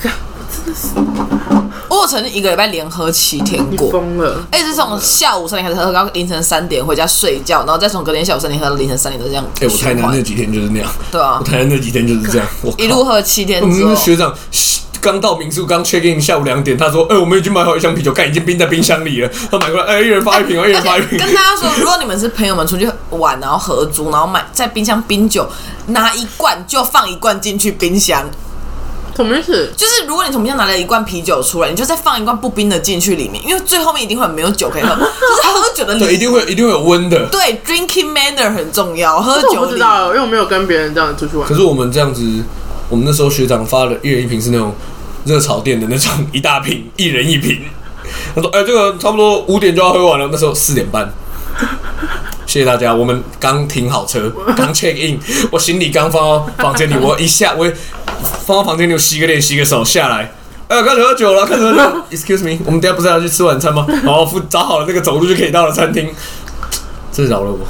[0.53, 3.91] 看我曾经一个礼拜连喝七天你过。
[3.91, 4.45] 疯了。
[4.51, 14.35] 而且是从下午三点开始喝，到凌晨三点回家睡觉，然后再从隔天下午三点喝到凌晨三点，都这样哎、我台南那几天就是那样，对啊我，台南那几天就是这样，我一路喝七天我们，学长
[15.01, 21.19] 刚到民宿，刚 check in，下午两点，他说：“哎、我们已经买好一箱啤酒，干已经冰在冰箱里了。”他买过来，哎、一人发一瓶哦，一人发一瓶。
[21.19, 25.49] 跟大家说，如果你们是朋友们出去玩，然后合租，然后买在冰箱冰酒，
[25.87, 28.25] 拿一罐就放一罐进去冰箱。
[29.17, 29.73] 什么意思？
[29.77, 37.27] 就是如果你从冰箱拿了一罐啤酒出来，你就再放一罐不冰的进去里面，因为最后面一定会没有酒可以喝， 就是喝酒的对，一定会一定会有温的。
[37.27, 41.55] 对 drinking manner 很重要，喝这我酒礼不知道，因为我没有跟别人这样出去玩可。
[41.55, 42.23] 是我们这样子，
[42.89, 44.75] 我们那时候学长发了一人一瓶是那种
[45.25, 47.61] 热炒店的那种一大瓶，一人一瓶。
[48.35, 51.11] 他说：“哎、这个差不多五点就要喝完了。”那时候四点半。
[52.53, 55.19] 谢谢大家，我们刚停好车， 刚 check in，
[55.51, 57.67] 我行李刚放到房间里，我一下我
[58.45, 60.35] 放到房间里，我洗个脸，洗个手下来。
[60.69, 61.81] 哎呀，开始喝酒了，开始喝酒。
[62.13, 63.87] Excuse me，我们等下不是要去吃晚餐吗？
[63.89, 66.11] 然后找好了那个走路就可以到了餐厅。
[67.11, 67.67] 这饶了我，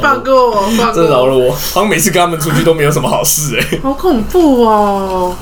[0.00, 1.52] 放过我，放这，饶了我。
[1.52, 5.36] 好像每次跟他们出去都没有什么好事哎、好恐怖哦！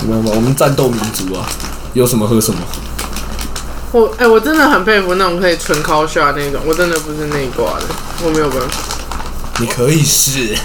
[0.00, 0.32] 你知道吗？
[0.34, 1.46] 我们战斗民族啊，
[1.92, 2.58] 有什么喝什么。
[3.92, 7.86] 我哎、我真的很佩服那种可以纯 call shot 那种，我真的不是那一挂的，
[8.24, 8.66] 我没有办法。
[9.58, 10.48] 你可以试，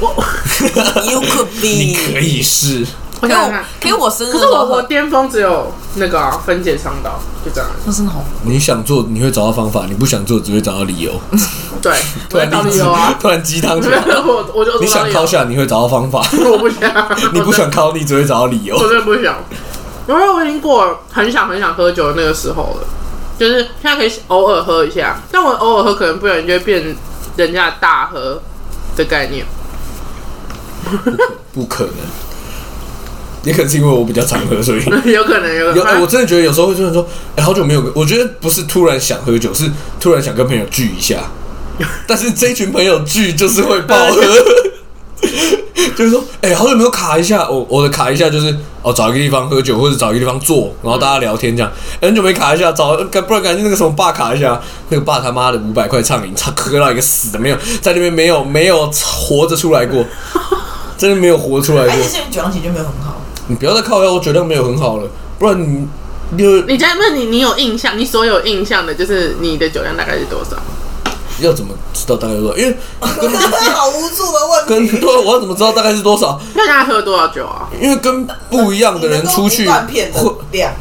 [0.00, 2.12] You could 你 be。
[2.12, 2.84] 可以试。
[3.20, 7.70] 可我我想想看，可是我生日可是我我的时候喝，巅峰只有那个、啊、分解肠道，就这样。
[7.86, 8.24] 那真的好。
[8.42, 11.12] 你想做，你会找到方法；你不想做，只会找到理由。
[11.80, 11.92] 对，
[12.28, 13.16] 突然励志理由啊。
[13.20, 14.02] 突然鸡汤起来。
[14.26, 16.92] 我我就你想靠靠，下，你会找到方法； 我不想，
[17.32, 18.88] 你不想靠，你只会找到理由我。
[18.88, 19.36] 真的不想。
[20.08, 22.86] 因为我已经过了很想很想喝酒的那个时候了，
[23.38, 26.96] 就是现在可以偶尔喝一下，但我偶尔喝可能不小心就会变
[27.36, 28.42] 人家的大喝
[28.96, 29.46] 的概念。
[31.52, 31.94] 不可能。
[33.44, 34.78] 也可能是因为我比较常喝，所以
[35.10, 41.24] 有可能，有可有、我真的觉得有时候会突然说，哎、好久没有，我觉得不是突然想喝酒，是突然想跟朋友聚一下。
[42.06, 44.22] 但是这一群朋友聚就是会爆喝，
[45.96, 47.48] 就是说，哎、好久没有卡一下。
[47.48, 51.72] 我我的卡一下就是哦，找一个地方喝酒，或者找一个地方坐，然后大家聊天这样。
[52.00, 58.90] 哎很久没卡一下，找不然感觉那个什么爸卡一下，那个爸他妈的五百块畅饮，他喝到一个死的，没有在那边没有没有
[59.26, 60.04] 活着出来过，
[60.98, 62.08] 真的没有活出来过而且。
[62.08, 63.20] 现在酒量其实就没有很好。
[63.48, 65.08] 你不要再靠腰，我酒量没有很好了，
[65.38, 65.86] 不然你
[66.38, 67.98] 就你现在问你，你有印象？
[67.98, 70.56] 你所有印象的，就是你的酒量大概是多少？
[71.46, 72.56] 要怎么知道大概多少？
[72.56, 76.40] 因为 好无助的问跟 对，我要怎么知道大概是多少？
[76.54, 77.68] 那大概喝多少酒啊？
[77.80, 80.72] 因为跟不一样的人出去，断片的会量，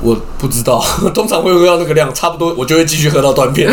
[0.00, 0.82] 我不知道，
[1.14, 3.68] 通常会喝到那个量，差不多我就会继续喝到断片。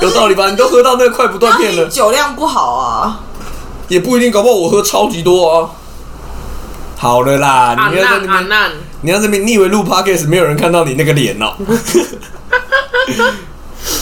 [0.00, 0.50] 有道理吧？
[0.50, 3.20] 你都喝到那个快不断片了，酒量不好啊。
[3.88, 5.70] 也不一定，搞不好我喝超级多啊。
[6.96, 11.54] 好了啦，阿你要在难那边，你要在那边，你以为录 podcast 没有人看到你那个脸哦？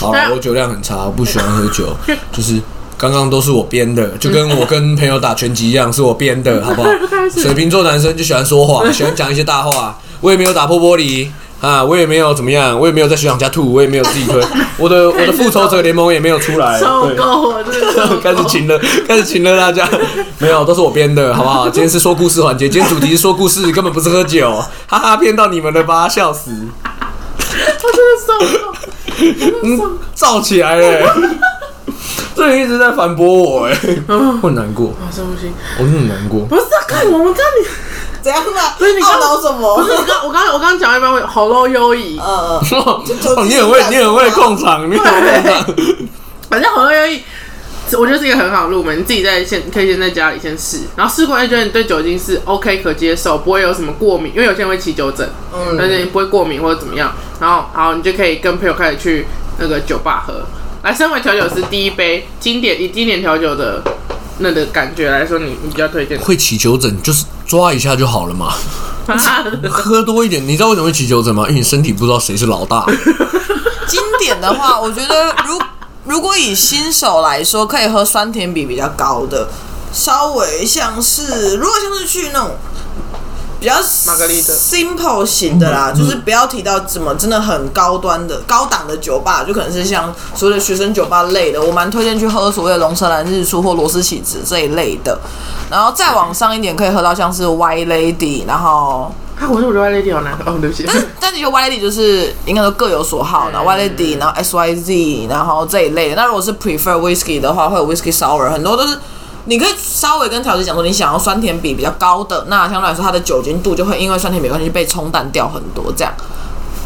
[0.01, 1.97] 好了，我酒量很差，我不喜欢喝酒，
[2.33, 2.61] 就是
[2.97, 6.91] 刚刚都是我编的，就跟我跟朋友打拳击一样，是我编的， 好不好？
[7.37, 9.99] 水瓶座男生就喜欢说谎， 喜欢讲一些大话。
[10.21, 11.29] 我也没有打破玻璃
[11.61, 14.43] 啊，我也没有怎么样，我也没有在学长家吐，我也没有自己推，
[14.77, 19.89] 我的我的复仇者联盟也没有出来，受对够了，真的开始请了，开始请了大家，
[20.39, 21.71] 没有，都是我编的，好不好？
[21.71, 24.53] 今天是说故事环节，今天主题是说故事，根本不是喝酒，
[24.89, 28.75] 哈哈，骗到你们了吧，笑死，我真的受够。
[29.65, 31.15] 嗯，燥起来了，
[32.37, 33.77] 这人一直在反驳我，哎，
[34.09, 35.53] 我很难过，我深呼吸。
[35.79, 37.69] 我真的很难过，不是啊，看我们这里，
[38.23, 38.75] 怎样啊？
[38.79, 39.77] 不是你刚懊恼什么？
[39.77, 43.03] 不是我刚我刚我刚讲一半，我喉咙优异，呃，哦，
[43.45, 45.75] 你很会，你很会控场，你很会控场，
[46.49, 47.23] 反正喉咙优异。
[47.97, 55.77] 我觉得是一个很好的入门，你自己在先可以先在家里先试，然后试过，哎，觉得你对酒精是 OK 可接受，不会有什么过敏，因为有些人会起酒疹，嗯。
[55.79, 59.27] 但是你不会过敏或者怎么样，然后好，你就可以跟朋友开始去
[59.59, 60.45] 那个酒吧喝。
[60.83, 63.83] 来，身为调酒师，第一杯经典以经典调酒的
[64.39, 68.53] 那的感觉来说，你你比较推荐会起酒疹就是抓一下就好了嘛
[69.71, 71.45] 喝多一点，你知道为什么会起酒疹吗？
[71.49, 72.85] 因为你身体不知道谁是老大，
[73.89, 75.59] 经典的话，我觉得如
[76.09, 79.47] 如果以新手来说，可以喝酸甜比比较高的，
[79.93, 82.53] 稍微像是如果像是去那种
[83.61, 83.75] 比较
[84.07, 95.19] 玛格丽特 simple 型的啦，就是不要提到怎么真的很高端的高档的酒吧，就可能是像所谓的学生酒吧类的，我蛮推荐去喝所谓的龙舌兰日出或罗斯起子这一类的。
[95.69, 100.85] 然后再往上一点，可以喝到像是 White Lady，然后啊，我说我的 Y Lady 好难喝，哦，对不起。
[100.87, 106.17] 但是但是就 Y Lady 就是应该说各有所好，然后 Y Lady，然后 S Y Z，然后这一类的。
[106.17, 108.99] 那如果是 prefer whisky 的话，会有 whisky sour，很多都是
[109.45, 116.13] 你可以稍微跟调酒师讲说，你想要酸甜比比较高的，那相对来说它的酒精度就会因为酸甜比关系被冲淡掉很多，这样。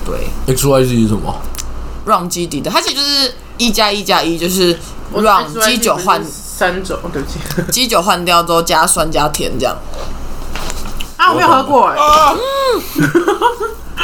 [0.04, 1.34] 对 X Y Z 是什么
[2.06, 4.78] ？，rum 基底的，它其实就是一加一加一，就是
[5.10, 7.72] 我 rum 基酒换三种，哦对不起。
[7.72, 9.74] 基酒换掉之后加酸加甜这样。
[11.22, 11.96] 啊，我没有喝过哎，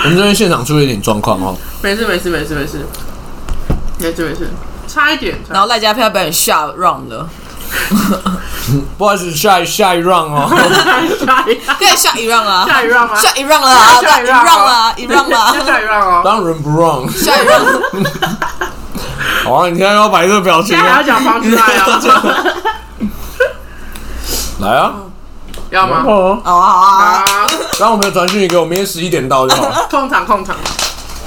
[0.05, 2.87] 我们这边现场出了一点状况哦，没事没事没事没事，
[3.99, 4.49] 没事没事，
[4.87, 5.35] 差一点。
[5.47, 7.27] 差然后赖家票表演下 rum 的，
[8.97, 10.49] 不好意思，下一下一 round 哦，
[11.27, 13.16] 下一可以下一 round 啊，下一 round 吗？
[13.16, 16.23] 下一 round 了啊，下一一 round round 了啊，一 round 了啊，下一 round 哦。
[16.25, 17.09] 当仁不让。
[17.11, 17.83] 下一 round。
[19.45, 20.81] 好啊，你现在要摆这个表情啊。
[20.81, 22.01] 现在还要，讲方之爱啊？
[24.61, 24.93] 来啊，
[25.71, 26.03] 要吗？
[26.07, 27.25] 哦，好啊好啊，
[27.79, 29.87] 然后我们的传讯给我，明天十一点到就好。
[29.91, 30.57] 控场控场。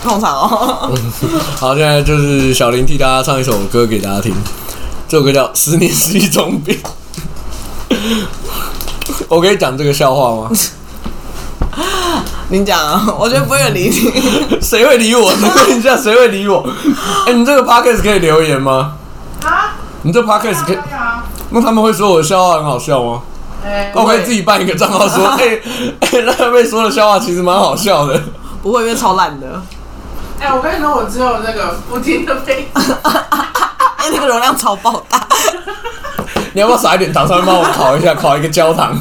[0.03, 0.91] 控场哦。
[1.59, 4.33] 好，现在就是小林替大家唱一首歌给大家听，
[5.07, 6.75] 这首歌叫《十年是一种病》。
[9.29, 10.49] 我可以讲这个笑话吗？
[12.49, 14.11] 你讲啊，我觉得不会有人理你。
[14.59, 15.31] 谁会理我？
[15.33, 16.67] 你问一下，谁会理我？
[17.27, 18.93] 哎、你这个 podcast 可以留言吗？
[19.45, 23.21] 啊，你这 podcast 可以，啊，那他们会说我的笑话很好笑吗？
[23.93, 25.59] 我可以自己办一个账号说， 哎、
[25.99, 28.19] 哎、那被说的笑话其实蛮好笑的。
[28.61, 29.61] 不会，因为超烂的。
[30.39, 35.27] 哎，我跟你说，我只有那个不停的杯， 哎，那个容量超爆大。
[36.53, 38.97] 你要不要撒一点糖上面帮我烤一下，烤一个焦糖？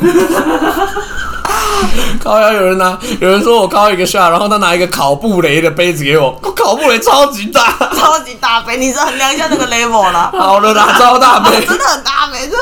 [2.23, 10.31] 烤要有人拿，有人说我烤一个下，然后他拿一个烤布雷的杯子给我，我烤布雷超级大，超级大杯，你是衡量一下那个 level 啦。
[10.33, 12.57] 好了啦，超大杯，真的很大杯，这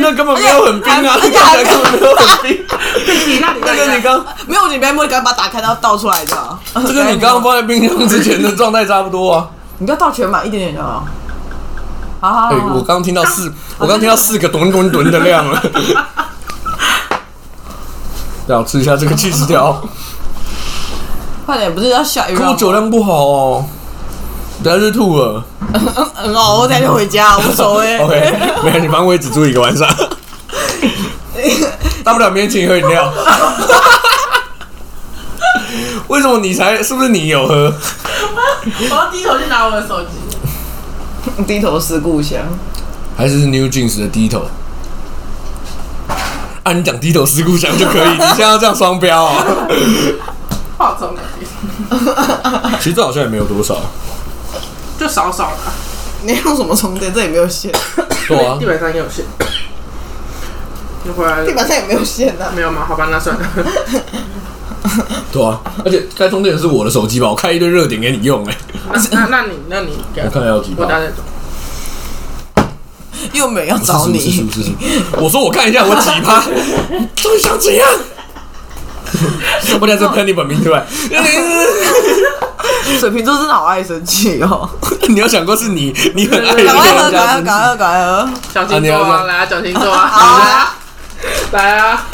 [0.00, 2.66] 那根本没有很冰啊，而且那看起来根本没有很冰。
[3.26, 6.58] 你那你那个 你刚，没有，你别摸，你赶快把它打开，然后倒出来就好。
[6.74, 9.48] 这跟你刚刚放在冰箱之前的状态差不多啊。
[9.78, 11.06] 你不要倒全满，一点点就好。
[12.20, 15.62] 好好我刚刚听到四，我刚刚听到四个吨吨吨的量了。
[18.48, 19.82] 要吃一下这个气死条，
[21.44, 22.50] 快点，不是要下雨可吗？
[22.50, 23.64] 我酒量不好哦，
[24.66, 25.44] 等下就吐了。
[26.58, 27.98] 我等下就回家，无所谓。
[28.02, 29.88] OK，没有，你，反正我也只住一个晚上，
[32.02, 33.12] 大不了明天请你喝饮料。
[36.08, 36.82] 为什么你才？
[36.82, 37.72] 是不是你有喝？
[38.90, 40.08] 我要低头去拿我的手机。
[41.46, 42.40] 低头思故乡。
[43.16, 44.46] 还是 New Jeans 的低头？
[46.64, 49.44] 啊，你讲低头思故乡就可以， 你现在要这样双标啊？
[50.76, 51.20] 化妆的，
[52.80, 53.76] 其实这好像也没有多少，
[54.98, 55.72] 就少少的，
[56.22, 57.12] 你用什么充电？
[57.12, 57.70] 这也没有线，
[58.28, 59.24] 对啊地，板上也有线。
[61.04, 62.50] 你回来了地板上也没有线啊。
[62.54, 62.84] 没有吗？
[62.88, 63.42] 好吧，那算了。
[65.32, 68.56] 对啊，而且开充电的是我的手机吧，我开一堆热点给你用哎、
[68.92, 71.22] 那那那你那你给我看要几把我等下再走。
[73.32, 74.70] 又没有要找是你，是是是，
[75.12, 77.88] 我说我看一下我几趴，到底想怎样？
[79.80, 80.86] 我等下就喷你本名出来。
[83.00, 84.68] 水瓶座真的好爱生气哦。
[85.08, 88.28] 你有想过是你，你很爱赶快喝，人家生气赶快喝，赶快喝，赶快喝。
[88.52, 90.74] 讲星座啊，来啊，讲星座啊， 好啊，
[91.52, 92.06] 来啊！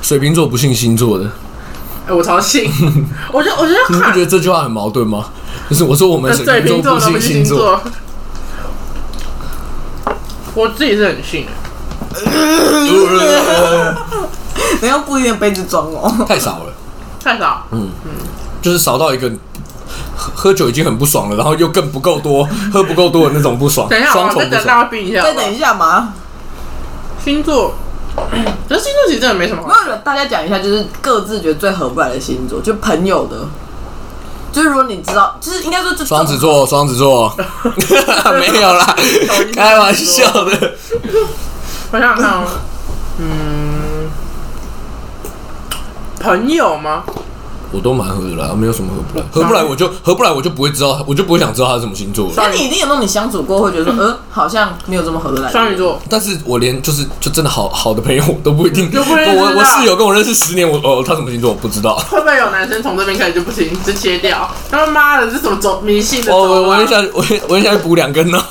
[0.00, 1.30] 水瓶座不信星座的，
[2.08, 2.70] 哎，我超信，
[3.32, 5.26] 我觉得我觉得你不觉得这句话很矛盾吗？
[5.70, 7.80] 就是我说我们水水瓶瓶座座不信星座，
[10.54, 11.52] 我自己是很信的，
[14.80, 16.12] 你用不一定的杯子装哦。
[16.28, 16.72] 太少了，
[17.22, 17.66] 太少。
[17.70, 18.10] 嗯嗯
[18.60, 19.30] 就是少到一个
[20.34, 24.74] 喝喝酒已经很不爽了，然后又更不够多， 喝不够多的那种不爽，等一下，双重不我再等大。
[24.82, 25.22] 家冰一下。
[25.22, 26.12] 再等一下嘛，
[27.24, 27.74] 星座，
[28.68, 29.68] 可是星座其实真的没什么好。
[29.84, 33.36] 没有大家讲一下，就是各自觉得最合不来的星座，就朋友的。
[34.52, 37.34] 就是如果你知道，就是应该说就双子座，双子座，
[38.38, 38.94] 没有啦，
[39.54, 40.72] 开玩笑的。
[41.90, 42.44] 我想想看哦，
[43.18, 44.10] 嗯，
[46.20, 47.02] 朋友吗？
[47.72, 52.32] 我都蛮合的啦，没有什么合不来，合不来我就合不来，我就不会知道，我就不会想知道他是什么星座了。
[52.36, 55.50] 那你一定有那种你相处过会觉得说，呃， 好像没有这么合得来。
[55.50, 61.96] 双鱼座，但是我连就是就真的好好的朋友我都不一定， 我我啊室友跟我认识十年，我哦他什么星座我不知道。
[62.10, 64.48] 会不会有男生从这边开始就不行，就切掉？
[64.70, 66.42] 他妈的，这什么走迷信的我？
[66.42, 68.42] 我 我很想我很我很想补两根哦，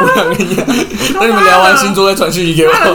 [0.00, 0.66] 补两根烟。
[1.14, 2.72] 那你们聊完星座再传讯息给我。
[2.72, 2.94] 妈的，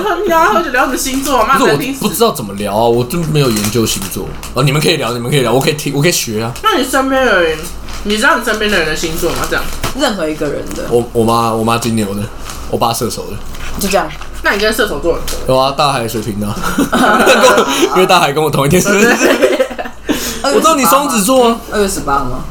[0.54, 1.43] 喝聊什么星座？
[1.43, 2.02] 妈的难听死！
[2.02, 4.64] 不知道怎么聊啊，我真没有研究星座哦。
[4.64, 6.52] 你们可以聊，你们可以聊，我可以听，我可以学啊。
[6.64, 7.58] 那你身边的人，
[8.04, 9.38] 你知道你身边的人的星座吗？
[9.50, 9.64] 这样，
[10.00, 12.22] 任何一个人的，我我妈我妈金牛的，
[12.70, 13.38] 我爸射手的。
[13.80, 14.10] 就这样。
[14.42, 15.28] 那你跟射手座很合。
[15.48, 16.56] 有啊，大海水瓶的啊，
[17.96, 19.06] 因为大海跟我同一天生日。
[20.42, 22.46] 我知道你双子座啊，二月十八吗？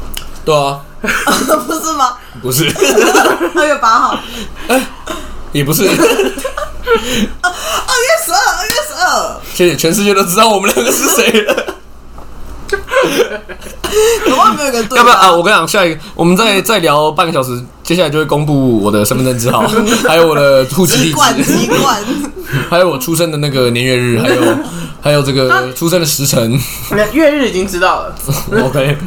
[0.45, 0.79] 对啊，
[1.67, 2.13] 不是吗？
[2.41, 2.65] 不是，
[3.55, 4.19] 二月八号，
[4.67, 4.81] 哎
[5.51, 5.83] 也不是。
[5.83, 5.95] 二月
[8.23, 11.75] 十二，二月十二，谢谢，全世界都知道我们两个是谁了。
[14.25, 14.97] 怎么没有一个对？
[14.97, 15.31] 要不要啊？
[15.31, 19.63] 我跟你讲，下一个我们再再 聊半个小时，接下来就会公布我的身份证字号，
[20.07, 22.03] 还有我的户籍地籍贯，址，籍贯，
[22.69, 24.41] 还有我出生的那个年月日，还有
[25.01, 26.59] 还有这个出生的时辰。
[27.13, 28.15] 月日已经知道了
[28.51, 28.97] ，OK，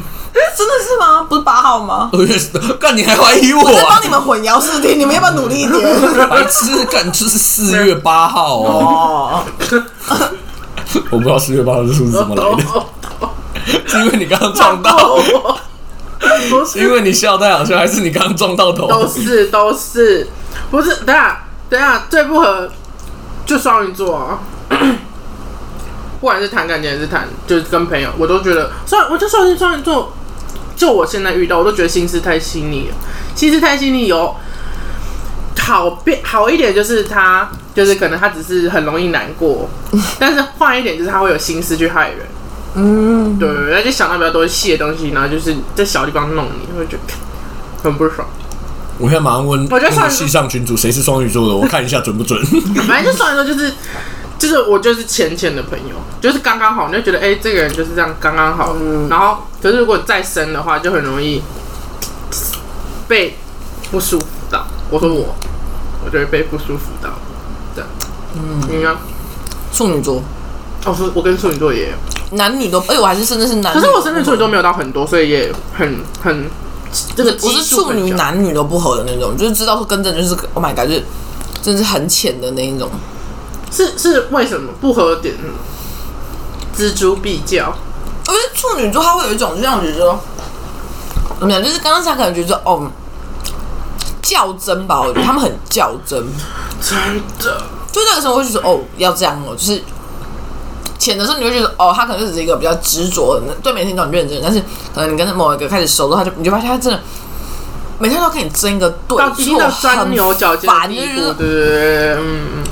[0.55, 1.23] 真的是吗？
[1.29, 2.09] 不是八号吗？
[2.13, 4.03] 二月十，干你还怀疑我我帮？
[4.03, 6.29] 你们混淆视听，你们要不要努力一点？
[6.29, 9.43] 白痴，干就是四月八号哦。
[10.09, 10.19] 哦，
[11.11, 12.85] 我不知道四月八号这数字怎么来的，
[13.87, 15.17] 是因为你刚刚撞到，
[16.49, 18.87] 不是，因为你笑太好笑，还是你刚刚撞到头？
[18.87, 20.27] 都是都是，
[20.71, 20.97] 不是？
[21.05, 22.69] 等下等下，最不合
[23.45, 24.39] 就双鱼座啊。
[26.19, 30.13] 不管是谈感情还是谈，就是跟朋友，我都觉得双，我就双鱼双鱼座，
[30.75, 32.95] 就我现在遇到，我都觉得心思太细腻了。
[33.35, 34.33] 心思太细腻有
[35.59, 39.69] 好变好一点，就是他就是可能他只是很容易难过，
[40.17, 42.19] 但是坏一点就是他会有心思去害人。
[42.75, 47.13] 嗯，对，他就想到比较多细的东西，然后就是在小地方弄你，会觉得
[47.83, 48.27] 很不爽。
[48.97, 52.39] 我现在马上问我觉得上那个系上群主谁是双鱼座的，我看一下准不准。
[52.87, 53.73] 反正就双鱼座就是
[54.37, 58.75] 就是我就是浅浅的朋友，就是刚刚好，你就觉得哎、这个人就是这样刚刚好。
[58.79, 61.41] 嗯然后可是如果再深的话，就很容易
[63.07, 63.37] 被
[63.91, 64.65] 不舒服到。
[64.89, 65.35] 我说我，
[66.05, 67.09] 我就会被不舒服到。
[67.75, 67.83] 对，
[68.35, 68.95] 嗯，你呢？
[69.71, 70.21] 处女座，
[70.85, 71.95] 哦，是我跟处女座也有，
[72.33, 73.79] 男女都，而且我还是甚至是男女。
[73.79, 76.49] 可是我身边处女座没有到很多，所以也很很
[77.15, 81.03] 这个我是处女，男女都不合的那种，就是知道说跟着就是 Oh my God，就是
[81.61, 82.89] 真是很浅的那一种。
[83.71, 85.35] 是是为什么不合点？
[86.77, 87.71] 锱铢必较，
[88.27, 90.19] 我觉得处女座他会有一种，就像我觉得说，
[91.39, 92.89] 怎么讲，就是刚刚才可能觉得哦，
[94.21, 96.23] 较真吧，我觉得他们很较真。
[96.81, 96.97] 真
[97.39, 97.61] 的。
[97.91, 99.83] 就那个时候我会觉得哦，要这样哦，就是
[100.99, 104.59] 浅的时候你会觉得哦，他可能就只是一个比较执着的，对每天都很认真，但是
[104.93, 106.99] 可能你跟某一个开始熟了，他就你就发现他真的
[107.99, 112.63] 每天都跟你争一个对错，钻牛角尖的烦，地对对对，嗯嗯。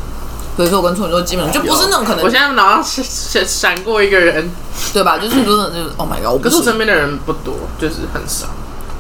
[0.58, 4.52] 所以说我跟处女座基本上就不是那种可能我现在脑上闪闪闪过一个人，
[4.94, 5.18] 对吧？
[5.18, 8.48] 就是真的就是 Oh my God，我不可是身边的人不多，就是很少，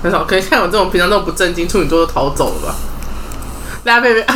[0.01, 0.23] 很少。
[0.23, 2.75] 可以看我这种平常这种不正经处女座都逃走了吧？
[3.83, 4.35] 大家被啊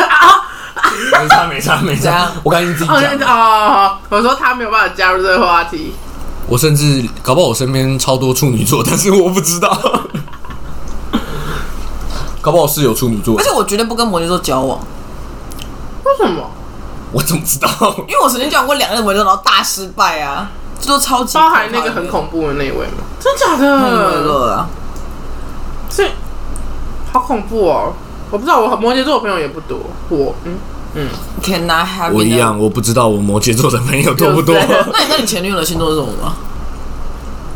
[1.21, 3.29] 没差没差没差，我赶紧自己哦讲。
[3.29, 5.93] 哦，我说他没有办法加入这个话题，
[6.47, 9.69] 我甚至搞不好我身边超多处女座，但是我不知道。
[12.41, 14.79] 搞不好我室友处女座而，且我绝对不跟摩羯座交往，
[16.03, 16.51] 为什么？
[17.11, 17.67] 我怎么知道？
[18.07, 23.03] 因为我曾经交往过两个人摩羯座，然后大失败啊，这都超级包含那个很恐怖的那一位吗？
[23.19, 24.23] 真假那个摩羯的？
[24.27, 24.67] 座的啊。
[25.89, 26.09] 是
[27.13, 27.93] 好恐怖哦！
[28.29, 29.79] 我不知道，我摩羯座的朋友也不多。
[30.09, 30.57] 我嗯，
[31.43, 34.55] Cannot have 我一样，我不知道我摩羯座的朋友多不多。
[34.93, 36.35] 那你那你前女友的星座是什么吗？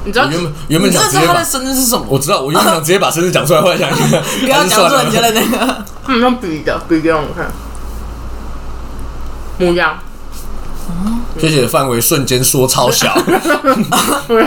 [0.05, 2.05] 你知道我原本原本你想直接把真的知道她的，生日是什么？
[2.09, 5.85] 我知道，我原本想直接把生日讲出来，后来想一下， 不要讲出人家的那个。
[6.05, 7.47] 他们用比的，比给我们看。
[9.59, 9.97] 母羊，
[11.39, 13.13] 谢谢范围瞬间缩超小。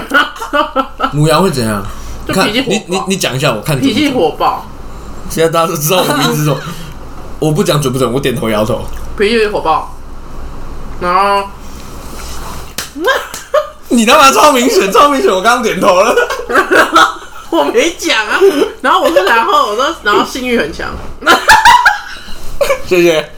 [1.12, 1.84] 母羊会怎样？
[2.28, 4.10] 看就脾气火你你你讲一下，我看准脾气。
[4.12, 4.66] 火爆，
[5.28, 6.56] 现在大家都知道我的名字是什么，
[7.42, 8.86] 我不讲准不准，我点头摇头。
[9.18, 9.92] 脾气火爆，
[11.00, 11.48] 然后
[13.90, 16.14] 你他妈超明显，超明显，我刚刚点头了。
[17.50, 18.38] 我没讲啊，
[18.80, 20.90] 然后我说，然后我说，然后性欲很强，
[22.86, 23.28] 谢谢。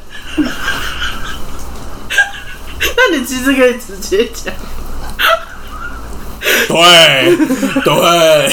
[2.96, 4.52] 那你其实可以直接讲，
[6.68, 7.36] 对
[7.82, 8.50] 对，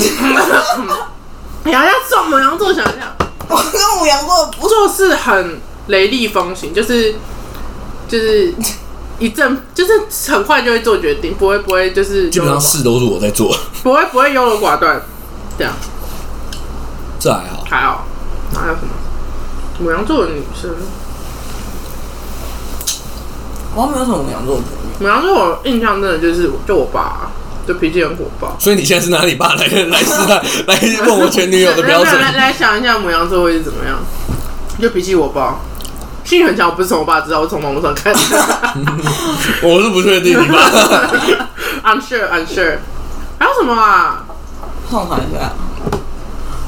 [0.00, 3.16] 想一下做母羊座，想一下，
[3.48, 7.14] 我跟母羊座不做事很雷厉风行，就是
[8.08, 8.54] 就是
[9.18, 15.00] 一阵，就是很快就会做决定，不会不会就是基本上事都是我在做，不会不会优柔寡断，
[15.58, 15.72] 这样
[17.18, 17.64] 这还好。
[17.68, 18.06] 还好。
[18.54, 18.88] 还有什么？
[19.80, 20.70] 母羊座的女生，
[23.74, 24.86] 我没有什么母羊座的朋友。
[25.00, 27.30] 母羊座我印象真的就是就我爸，
[27.66, 28.56] 就脾气很火爆。
[28.58, 32.32] 所以你现在是拿你爸来来试探， 来问我前女友的标准来。
[32.32, 33.98] 来来想一下母羊座会是怎么样？
[34.80, 35.60] 就脾气火爆，
[36.24, 38.20] 性欲很强，我不是从我爸知道，我从网络上看的。
[39.62, 40.58] 我是不确定你爸。
[41.82, 42.78] I'm sure, I'm sure。
[43.38, 44.24] 还有什么啊？
[44.90, 45.50] 痛快一下，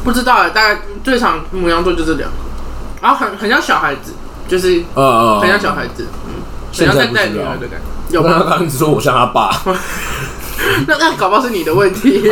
[0.05, 2.37] 不知道哎，大概最常母羊座就这两个，
[3.03, 4.13] 然后很很像小孩子，
[4.49, 7.87] 就是呃呃，很像小孩子，嗯，很现像在带女儿的感觉。
[8.11, 8.43] 有吗？
[8.49, 9.51] 刚一直说我像他爸，
[10.87, 12.31] 那那搞不好是你的问题。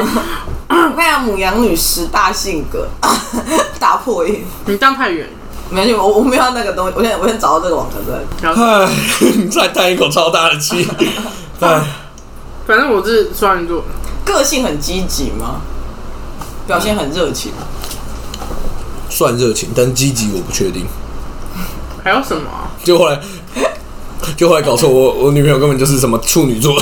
[0.69, 2.89] 我看下母羊女十大性格，
[3.79, 4.45] 打破音。
[4.67, 5.29] 你站太远。
[5.69, 8.23] 没关系，我我没有要那个东西，我现在我先找到这个网站在。
[8.41, 8.89] 然后唉，
[9.37, 10.87] 你再叹一口超大的气。
[11.61, 11.83] 唉，
[12.67, 13.83] 反正我是双鱼座，
[14.25, 15.61] 个性很积极吗？
[16.67, 17.53] 表现很热情。
[19.09, 20.87] 算热情，但积极我不确定。
[22.05, 22.71] 还有什么啊？
[22.85, 23.21] 就后来，
[24.37, 26.75] 就后来搞错，我我女朋友根本就是什么处女座。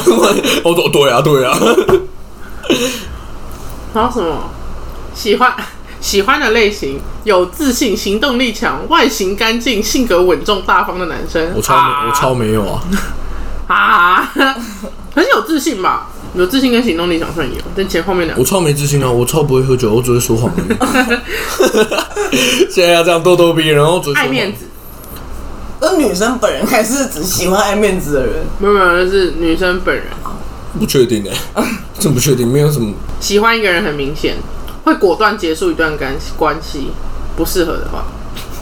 [0.62, 1.56] 我说对啊对啊，
[3.92, 4.50] 还有什么？
[5.14, 5.54] 喜欢
[6.00, 11.52] 喜欢的类型有自信、行动力强、外形干净、性格稳重大方的男生。
[11.54, 12.82] 我超没我超没有啊。
[13.66, 14.32] 啊，
[15.14, 16.08] 很有自信吧？
[16.34, 19.08] 有自信跟行动力强算有，但前后面两我超没自信啊！
[19.08, 20.68] 我超不会喝酒，我只会说谎而已。
[22.68, 24.64] 现在要这样咄咄逼人，然后爱面子，
[25.84, 28.44] 而女生本人还是只喜欢爱面子的人。
[28.58, 30.04] 没有没有，那是女生本人
[30.78, 31.24] 不确定
[31.54, 31.62] 哎、
[32.00, 32.92] 真不确定，没有什么。
[33.20, 34.36] 喜欢一个人很明显，
[34.84, 36.90] 会果断结束一段关关系，
[37.36, 38.04] 不适合的话，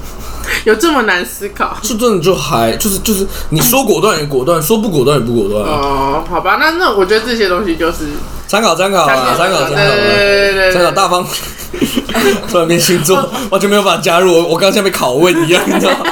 [0.64, 1.76] 有这么难思考？
[1.82, 5.70] 是真的就还就是就是你说果断也果断，说不果断也不果断啊。
[5.80, 8.08] 哦，好吧，那那我觉得这些东西就是
[8.46, 11.26] 参考参考啊，参考参考对对对对对，参考大方。
[12.50, 13.16] 突然变星座，
[13.50, 14.30] 完全没有办法加入。
[14.34, 16.04] 我我刚刚像被拷问一样，你知道吗？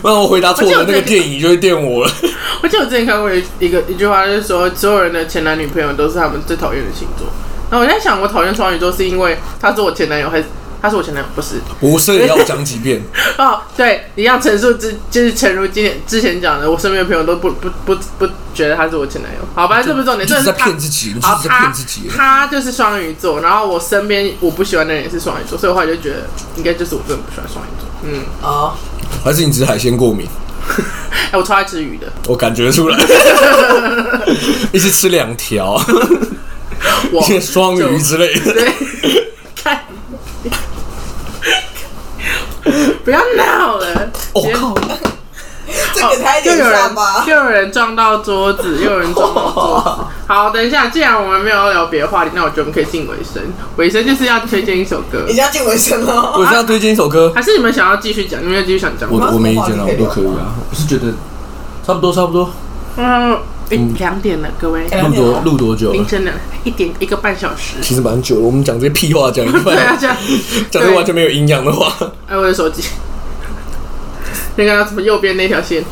[0.00, 2.12] 不 然我回答错了，那个电影就会电我了。
[2.62, 7.26] 我记得我之前看过一一个一句话，就是说所有人的前男女朋友都是他们最讨厌的星座。
[7.70, 10.44] 然后我在想，我讨厌双鱼座是因为他是我前男友，还是
[10.80, 11.28] 他是我前男友？
[11.34, 13.02] 不是，不是要讲几遍
[13.38, 19.38] 哦，对，你要陈述之就是陈如今天之前讲的，我身边的朋友都不不不不觉得他是我前男友。
[19.54, 22.08] 好吧，这不是重点，这是在骗自己，你就是在骗自己。
[22.08, 27.88] 他就是双鱼座，然后我身边我不喜欢的人也是双鱼座，所以我后来就觉得应该就是我真的不喜欢双鱼座。
[28.04, 28.74] 嗯，哦，
[29.24, 30.26] 还是你只是海鲜过敏？
[31.32, 32.98] 哎，我超爱吃鱼的，我感觉出来，
[34.72, 35.80] 一次吃两条，
[37.12, 38.52] 一些双鱼之类的。
[38.52, 38.72] 对，
[39.54, 39.84] 看，
[43.04, 44.10] 不要闹了！
[44.34, 44.74] 我靠，
[45.94, 47.24] 这个才又有人吧？
[47.26, 50.04] 又有人撞到桌子，又有人撞到桌子。
[50.26, 53.42] 好，等一下，既然我们没有聊别的话题，那我觉得我们可以进尾声。
[53.76, 56.34] 尾声就是要推荐一首歌已， 经要进尾声了。
[56.36, 58.42] 我是要推荐一首歌，还是你们想要继续讲？
[58.42, 59.28] 你们要继续想讲吗？
[59.30, 60.54] 我我没意见了，我都可以啊。
[60.70, 61.12] 我是觉得
[61.86, 62.50] 差不多差不多，
[62.96, 63.38] 嗯，
[63.70, 65.92] 诶两点了，各位，录多录多久？
[65.92, 67.76] 凌晨两一点一个半小时。
[67.80, 70.16] 其实蛮久了，我们讲这些屁话讲一半，这样。
[70.70, 71.92] 讲这完全没有营养的话。
[72.28, 72.82] 哎，我的手机，
[74.56, 75.84] 那个什么右边那条线，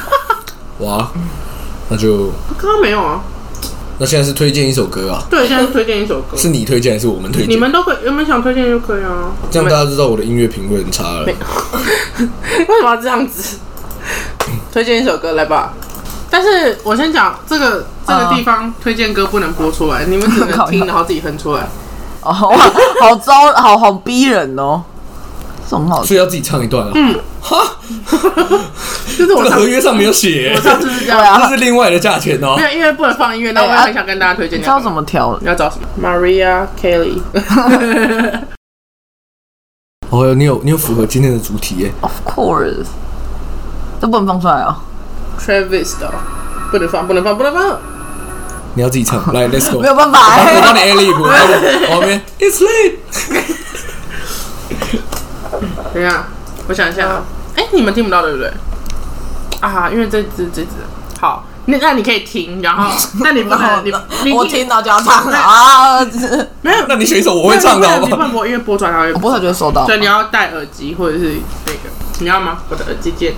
[0.80, 1.10] 哇，
[1.88, 3.20] 那就刚刚没有啊。
[3.98, 5.22] 那现在是推荐一首歌啊？
[5.30, 7.60] 对，现在是推荐一首歌， 是你推荐还是我们推荐你荐？
[7.60, 9.30] 们都可以，有没有想推荐就可以啊。
[9.50, 11.34] 这样大家知道我的音乐品味很差了没。
[12.66, 13.58] 为什么要这样子？
[14.72, 15.74] 推荐一首歌来吧。
[16.30, 21.68] 但是我先讲这个这个地方推荐歌不能播出来，你们只能听，然后自己哼出来。
[22.22, 22.56] 哦，哇，
[23.02, 24.82] 好糟，好好逼人哦。
[25.70, 26.90] 这种好所以要自己唱一段啊？
[26.96, 27.76] 嗯哈，
[29.16, 32.62] 就是我上这个合约上没有写 我，上次是这样， 这是另外的价钱哦没。
[32.64, 34.58] 有因为不能放音乐，那我也很想跟大家推荐。
[34.58, 34.90] 你知道怎？
[34.90, 37.20] 么调你要找什么？Maria Kelly。
[40.10, 41.92] 哦，你有你有符合今天的主题耶。
[42.00, 42.86] ？Of course，
[44.00, 44.74] 这不能放出来哦。
[45.38, 46.14] Travis 的哦
[46.72, 47.78] 不能放，不能放，不能放。
[48.74, 49.80] 你要自己唱，来，Let's go。
[49.80, 52.96] 没有办法我帮你 A 后面 It's late。
[55.92, 56.26] 等一下，
[56.68, 57.22] 我想一下啊。
[57.56, 58.52] 哎、你们听不到对不对？
[59.60, 60.68] 啊，因为这只这只
[61.20, 63.92] 好，那那你可以听，然后 那你不能你
[64.24, 66.00] 你我听到就要唱了啊！
[66.62, 68.28] 没有那你选一首我会唱的好你不好？
[68.28, 69.94] 不能播出来会我不会觉得收到所。
[69.94, 71.36] 以你要戴耳机或者是
[71.66, 71.78] 那个，
[72.20, 72.58] 你要吗？
[72.70, 73.34] 我的耳机键。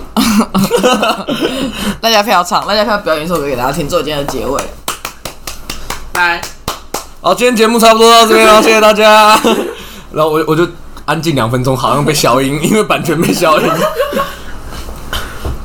[1.99, 4.61] 大家票唱，大家票表演一首歌给大家听，做今天的结尾。
[6.13, 6.39] 来，
[7.21, 9.37] 好，今天节目差不多到这边了，谢谢大家。
[10.11, 10.65] 然后我我就
[11.05, 13.67] 安静两分钟，好像被消音， 因为版权被消音。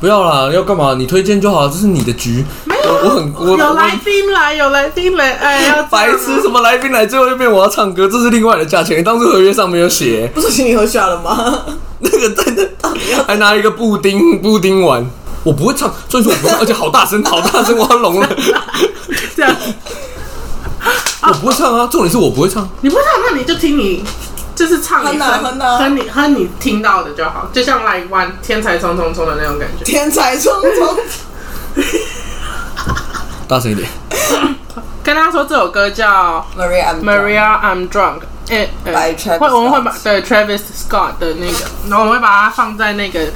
[0.01, 0.95] 不要啦，要干嘛？
[0.97, 2.45] 你推荐就好，这是你的局。
[2.65, 9.03] 我我很我有来我宾来，有来宾来，哎，白痴，什么来宾来，最后又变我要唱歌，这是另外的价钱。
[9.03, 11.65] 当初合约上没有写，不是请你喝下了吗？
[11.99, 12.69] 那个真的
[13.27, 15.05] 还拿一个布丁布丁玩。
[15.43, 18.29] 我不会唱，所以说我不会， 而且好大声，好大声，我要聋了。
[19.35, 19.53] 这样。
[21.21, 22.67] 我不会唱啊，重点是我不会唱。
[22.81, 24.03] 你不唱，那你就听你，
[24.59, 29.85] 就是唱你哼啊哼啊哼你哼你听到的就好，就像来玩天才冲冲冲的那种感觉。
[29.85, 30.97] 天才冲冲，
[33.47, 33.87] 大声一点。
[35.01, 43.27] 跟大家说，这首歌叫 Maria Maria I'm Drunk，哎、哎 By Travis 会我们会把 Scott 对 Travis Scott 的那个，然后我们会把它放在那个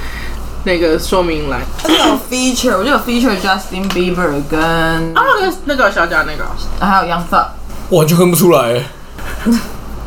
[0.66, 1.62] 那个说明栏。
[1.82, 4.60] 它是有 feature，我就有 feature Justin Bieber 跟
[5.16, 6.46] 啊，那个那个小贾那个，
[6.86, 7.46] 还有 Young Thug，
[7.88, 8.84] 我完全哼不出来。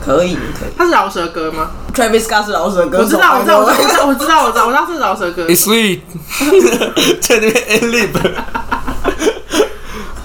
[0.07, 0.69] 可以可以。
[0.79, 5.47] 他是饶舌歌吗？Travis Scott 是饶舌歌手，我知道，我知道，我知道，我知道，我知道，我知道是饶舌歌。
[5.49, 6.01] It's sweet，
[7.21, 8.11] 在那边 a lip。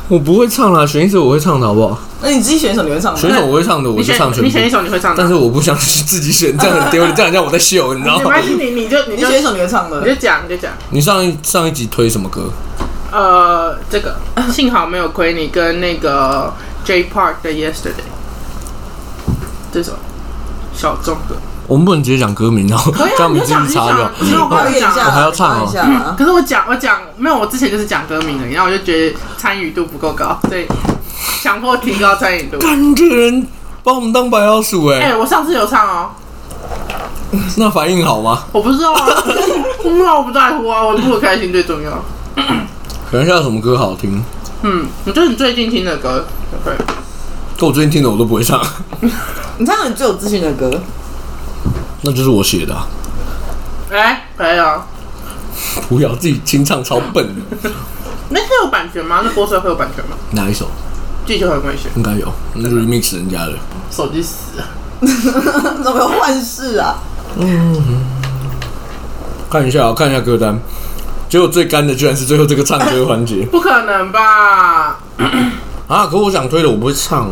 [0.07, 1.97] 我不会唱啦，选一首我会唱的好不好？
[2.21, 3.19] 那你自己选一首你会唱吗？
[3.19, 4.69] 选一首我会唱的，我你选就唱全你选一。
[4.69, 8.23] 首你会唱的，但是我不想自己选，这样很丢脸，这样像我在秀，你知道吗？
[8.23, 10.01] 没关系，你你就你就你选一首你会唱的。
[10.01, 10.71] 你就讲你就讲。
[10.89, 12.51] 你上一上一集推什么歌？
[13.11, 14.15] 呃，这个
[14.51, 16.53] 幸好没有亏你跟那个
[16.83, 18.03] J Park 的 Yesterday
[19.71, 19.93] 这首
[20.73, 21.35] 小众的，
[21.67, 23.97] 我们不能直接讲歌名，然后可以啊，这样名字你就讲你去查掉。
[23.97, 24.55] 讲，你让我
[25.11, 26.15] 还要唱一下啊。
[26.19, 30.65] 可是我讲我讲没有，我之前就是讲歌名的，然后我就觉得参与度不够高，所以
[31.41, 32.57] 强迫提高参与度。
[32.59, 33.47] 看这个人
[33.83, 36.09] 把我们当白老鼠哎、哎、我上次有唱哦，
[37.57, 38.43] 那反应好吗？
[38.51, 39.05] 我不知道啊，
[39.83, 41.91] 我不知道，我不在乎啊，我录的开心最重要。
[43.09, 44.23] 可能现在什么歌好听？
[44.63, 46.25] 嗯，你就是你最近听的歌，
[46.63, 46.73] 对，
[47.61, 48.59] 可我最近听的我都不会唱，
[49.59, 50.81] 你唱你最有自信的歌，
[52.01, 52.87] 那就是我写的、啊。
[53.91, 54.83] 哎，可以啊。
[55.87, 57.69] 不要自己清唱，超笨的。
[58.29, 59.21] 那会有版权吗？
[59.23, 60.17] 那播出来会有版权吗？
[60.31, 60.71] 哪一首？
[61.23, 63.53] 这就很危险，应该有，那是 remix 人家的。
[63.91, 64.65] 手机死了。
[65.83, 66.95] 怎么有幻视啊？
[67.37, 67.79] 嗯
[69.51, 70.59] 看一下、啊，看一下歌单。
[71.29, 74.97] 结果最干的居然是最后这个唱歌环节不可能吧？
[75.91, 76.07] 啊！
[76.07, 77.29] 可我想推的我不会唱。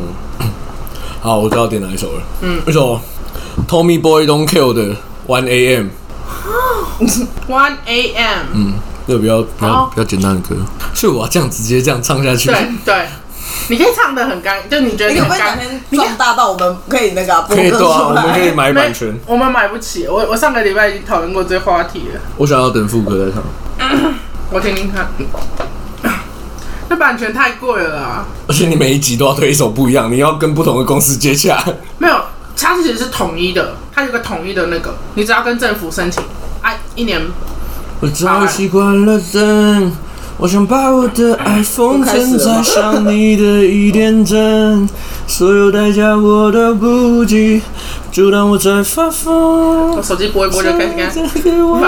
[1.23, 2.21] 好，我知道点哪一首了。
[2.41, 2.99] 嗯，一首
[3.65, 4.93] Tommy Boy Don't Kill 的
[5.27, 5.87] One A.M。
[7.47, 8.45] One A.M.
[8.53, 8.73] 嗯，
[9.07, 10.57] 这个比较比较好比较简单的歌，
[10.93, 12.49] 所以我要这样直接这样唱下去。
[12.49, 13.07] 对对，
[13.69, 18.51] 你可以唱的很干，就你觉得你很干可以哪天壮大到我们可以那个可以对啊，我们可以？
[18.51, 19.17] 买版权。
[19.25, 20.05] 我们买不起。
[20.05, 23.41] 我我上个礼拜已经讨论过这个话题了，我想要等副歌再唱。
[24.51, 25.07] 我听听看。
[26.89, 31.63] 那版权太贵了啦，而且你每一集都要推一首不一样，你要跟不同的公司接洽。
[31.99, 32.15] 没有，
[32.57, 36.23] 它其实是统一的，它有个统一的那个，你只要跟政府申请，
[36.63, 37.21] 啊，一年
[37.99, 39.91] 我早习惯了等，
[40.37, 44.89] 我想把我的爱封存在想你的一点灯，
[45.27, 47.61] 所有代价我都不计，
[48.11, 50.01] 就当我在发疯我。
[50.01, 51.41] 手机播一播就开始看。
[51.43, 51.79] 给我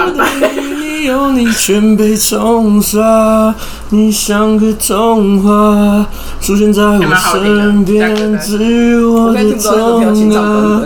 [1.02, 3.54] 的理由，你全被冲刷，
[3.90, 6.06] 你像个童话，
[6.40, 10.82] 出现在我身边，治愈我的痛本啊。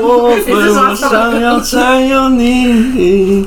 [0.00, 3.46] 过分，我想要占有你。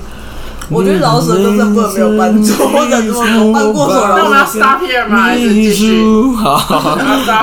[0.69, 4.59] 我觉得饶舌歌真的不能没有伴奏，或者什么伴过手那我们要饶舌。
[4.59, 5.17] stop here 吗？
[5.17, 6.01] 还是继你续？
[6.01, 6.97] 住好，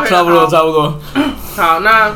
[0.06, 0.94] 差不多差不多。
[1.54, 2.10] 好，那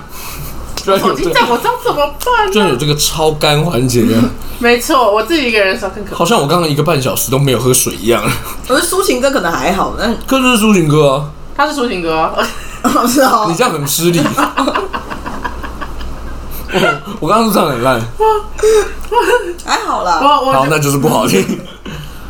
[0.83, 2.53] 居然有这在我这怎么办呢？
[2.53, 4.16] 居然有这个超干环节的，
[4.59, 6.16] 没错，我自己一个人的时候更可怕。
[6.16, 8.22] 好像我刚刚一个半小时都没有喝水一样。
[8.68, 12.33] 我觉得抒情歌可能还好，但可是抒情歌啊，他是抒情歌
[12.83, 14.20] 哦，是哦你，这样很失礼。
[16.72, 18.01] 我 我刚刚是唱得很烂，
[19.64, 20.20] 还好啦。
[20.22, 21.61] 我我好，那就是不好听。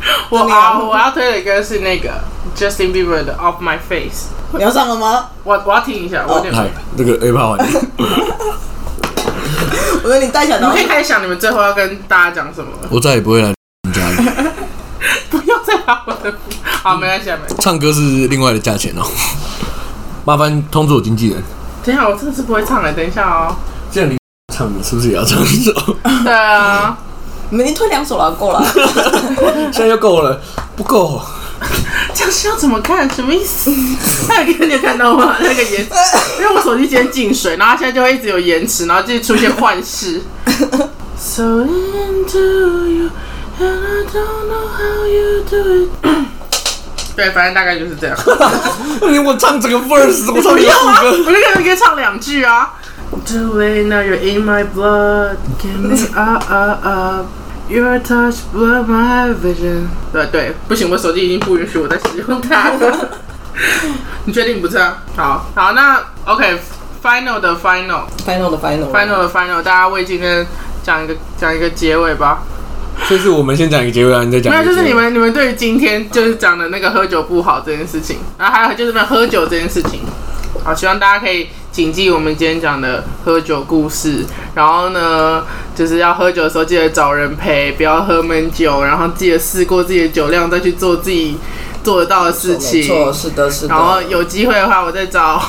[0.29, 2.09] 我啊，我要推的歌是那个
[2.55, 4.27] Justin Bieber 的 Off My Face。
[4.53, 5.29] 你要上了吗？
[5.43, 6.53] 我我要听一下，我有点。
[6.53, 7.79] 来，那个 A 趴环节，
[10.03, 13.53] 我觉得你带起来，然后你可以开始想你们最后要跟大家讲什么，我再也不会来
[13.87, 14.15] 你家里。
[15.29, 16.33] 不要再把我的。
[16.83, 17.55] 好，没关系，没关系。
[17.59, 19.03] 唱歌是另外的价钱哦。
[20.25, 21.41] 麻烦通知我经纪人。
[21.83, 23.55] 等一下，我真的是不会唱哎，等一下哦。
[23.91, 24.17] 既然你
[24.53, 25.71] 唱的是不是也要唱一首？
[26.23, 26.97] 对啊，
[27.49, 28.65] 你们已经推两首了，够了。
[29.71, 30.41] 现在就够了，
[30.75, 31.21] 不够。
[32.13, 33.09] 这样是要怎么看？
[33.09, 33.71] 什么意思？
[34.27, 35.37] 那个你有看到吗？
[35.39, 35.87] 那个延，
[36.39, 40.21] 因为我手机今天进水，然后它现在就会一直有延迟，然后就出现幻视。
[41.17, 43.09] So into you,
[43.59, 45.89] and I don't know how you do it。
[47.15, 48.17] 对，反正大概就是这样。
[49.23, 51.01] 我唱整个 verse，我唱不要啊！
[51.03, 51.31] 一个副歌。
[51.31, 52.73] 我就可以唱两句啊。
[53.25, 55.37] Too late now, you're in my blood.
[55.57, 57.25] Get me up, up, up.
[57.69, 59.87] Your touch blur my vision.
[60.11, 63.09] 对对，不行，我手机已经不允许我再使用它了。
[64.25, 64.97] 你确定不唱？
[65.15, 70.45] 好好，那 OK，final、的 final，final 的 final，final 的 final，大家为今天
[70.83, 72.43] 讲一个讲一个结尾吧。
[73.09, 74.65] 就是我们先讲一个结尾，然后你再讲没有。
[74.65, 80.01] 就是你们你们对于今天就是讲的那个喝酒不好这件事情，然后还有就是没有喝酒这件事情，
[80.63, 84.23] 好，希望大家可以谨记我们今天讲的喝酒故事。
[84.53, 85.43] 然后呢，
[85.75, 91.35] 就是要喝酒的时候记得找人陪，不要喝闷酒，然后记得试过自己的酒量，再去做自己
[91.83, 92.87] 做得到的事没情。
[92.87, 93.73] 错，是的，是的。
[93.73, 95.41] 然后有机会的话，我再找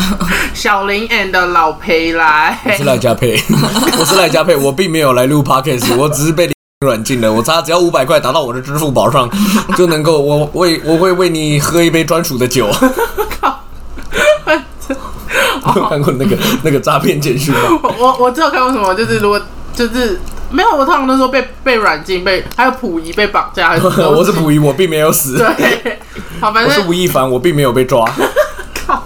[0.54, 2.58] 小林 and 老裴来。
[2.64, 3.38] 我是赖佳佩，
[4.00, 6.50] 我是赖佳佩，我并没有来录 podcast，我只是被
[6.86, 7.30] 软禁了。
[7.30, 9.28] 我差只要五百块打到我的支付宝上，
[9.76, 12.70] 就能够我为我会为你喝一杯专属的酒。
[15.74, 17.60] 你 有看过那个 那个诈骗简讯吗？
[17.82, 19.40] 我我我只有看过什么，就是如果
[19.74, 25.36] 就是没有，我通常都说被被软禁，被还有溥仪被绑架，还是 我是溥仪，我并没有死。
[25.38, 25.98] 对，
[26.40, 28.04] 好，反正我是正吴亦凡，我并没有被抓。
[28.86, 29.02] 靠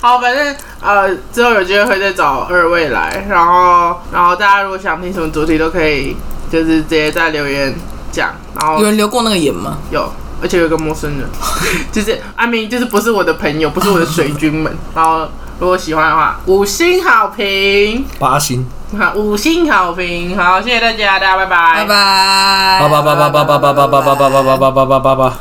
[0.00, 6.16] 好，反正呃，之后有机会会再找二位来，然后然后大家如果想听什么主题都可以，
[6.50, 7.74] 就是直接在留言
[8.12, 9.78] 讲，然后有人留过那个言吗？
[9.90, 10.12] 有。
[10.42, 11.26] 而且有个陌生人，
[11.90, 14.70] 就是阿明，就是不是我的朋友，不是我的水军们。
[14.94, 15.26] 然后
[15.58, 18.66] 如果喜欢的话，五星好评，八星，
[18.98, 25.34] 好，五星好评，好，谢谢大家，大家拜拜，拜拜，八八八八八八八八八八八八八八八八八。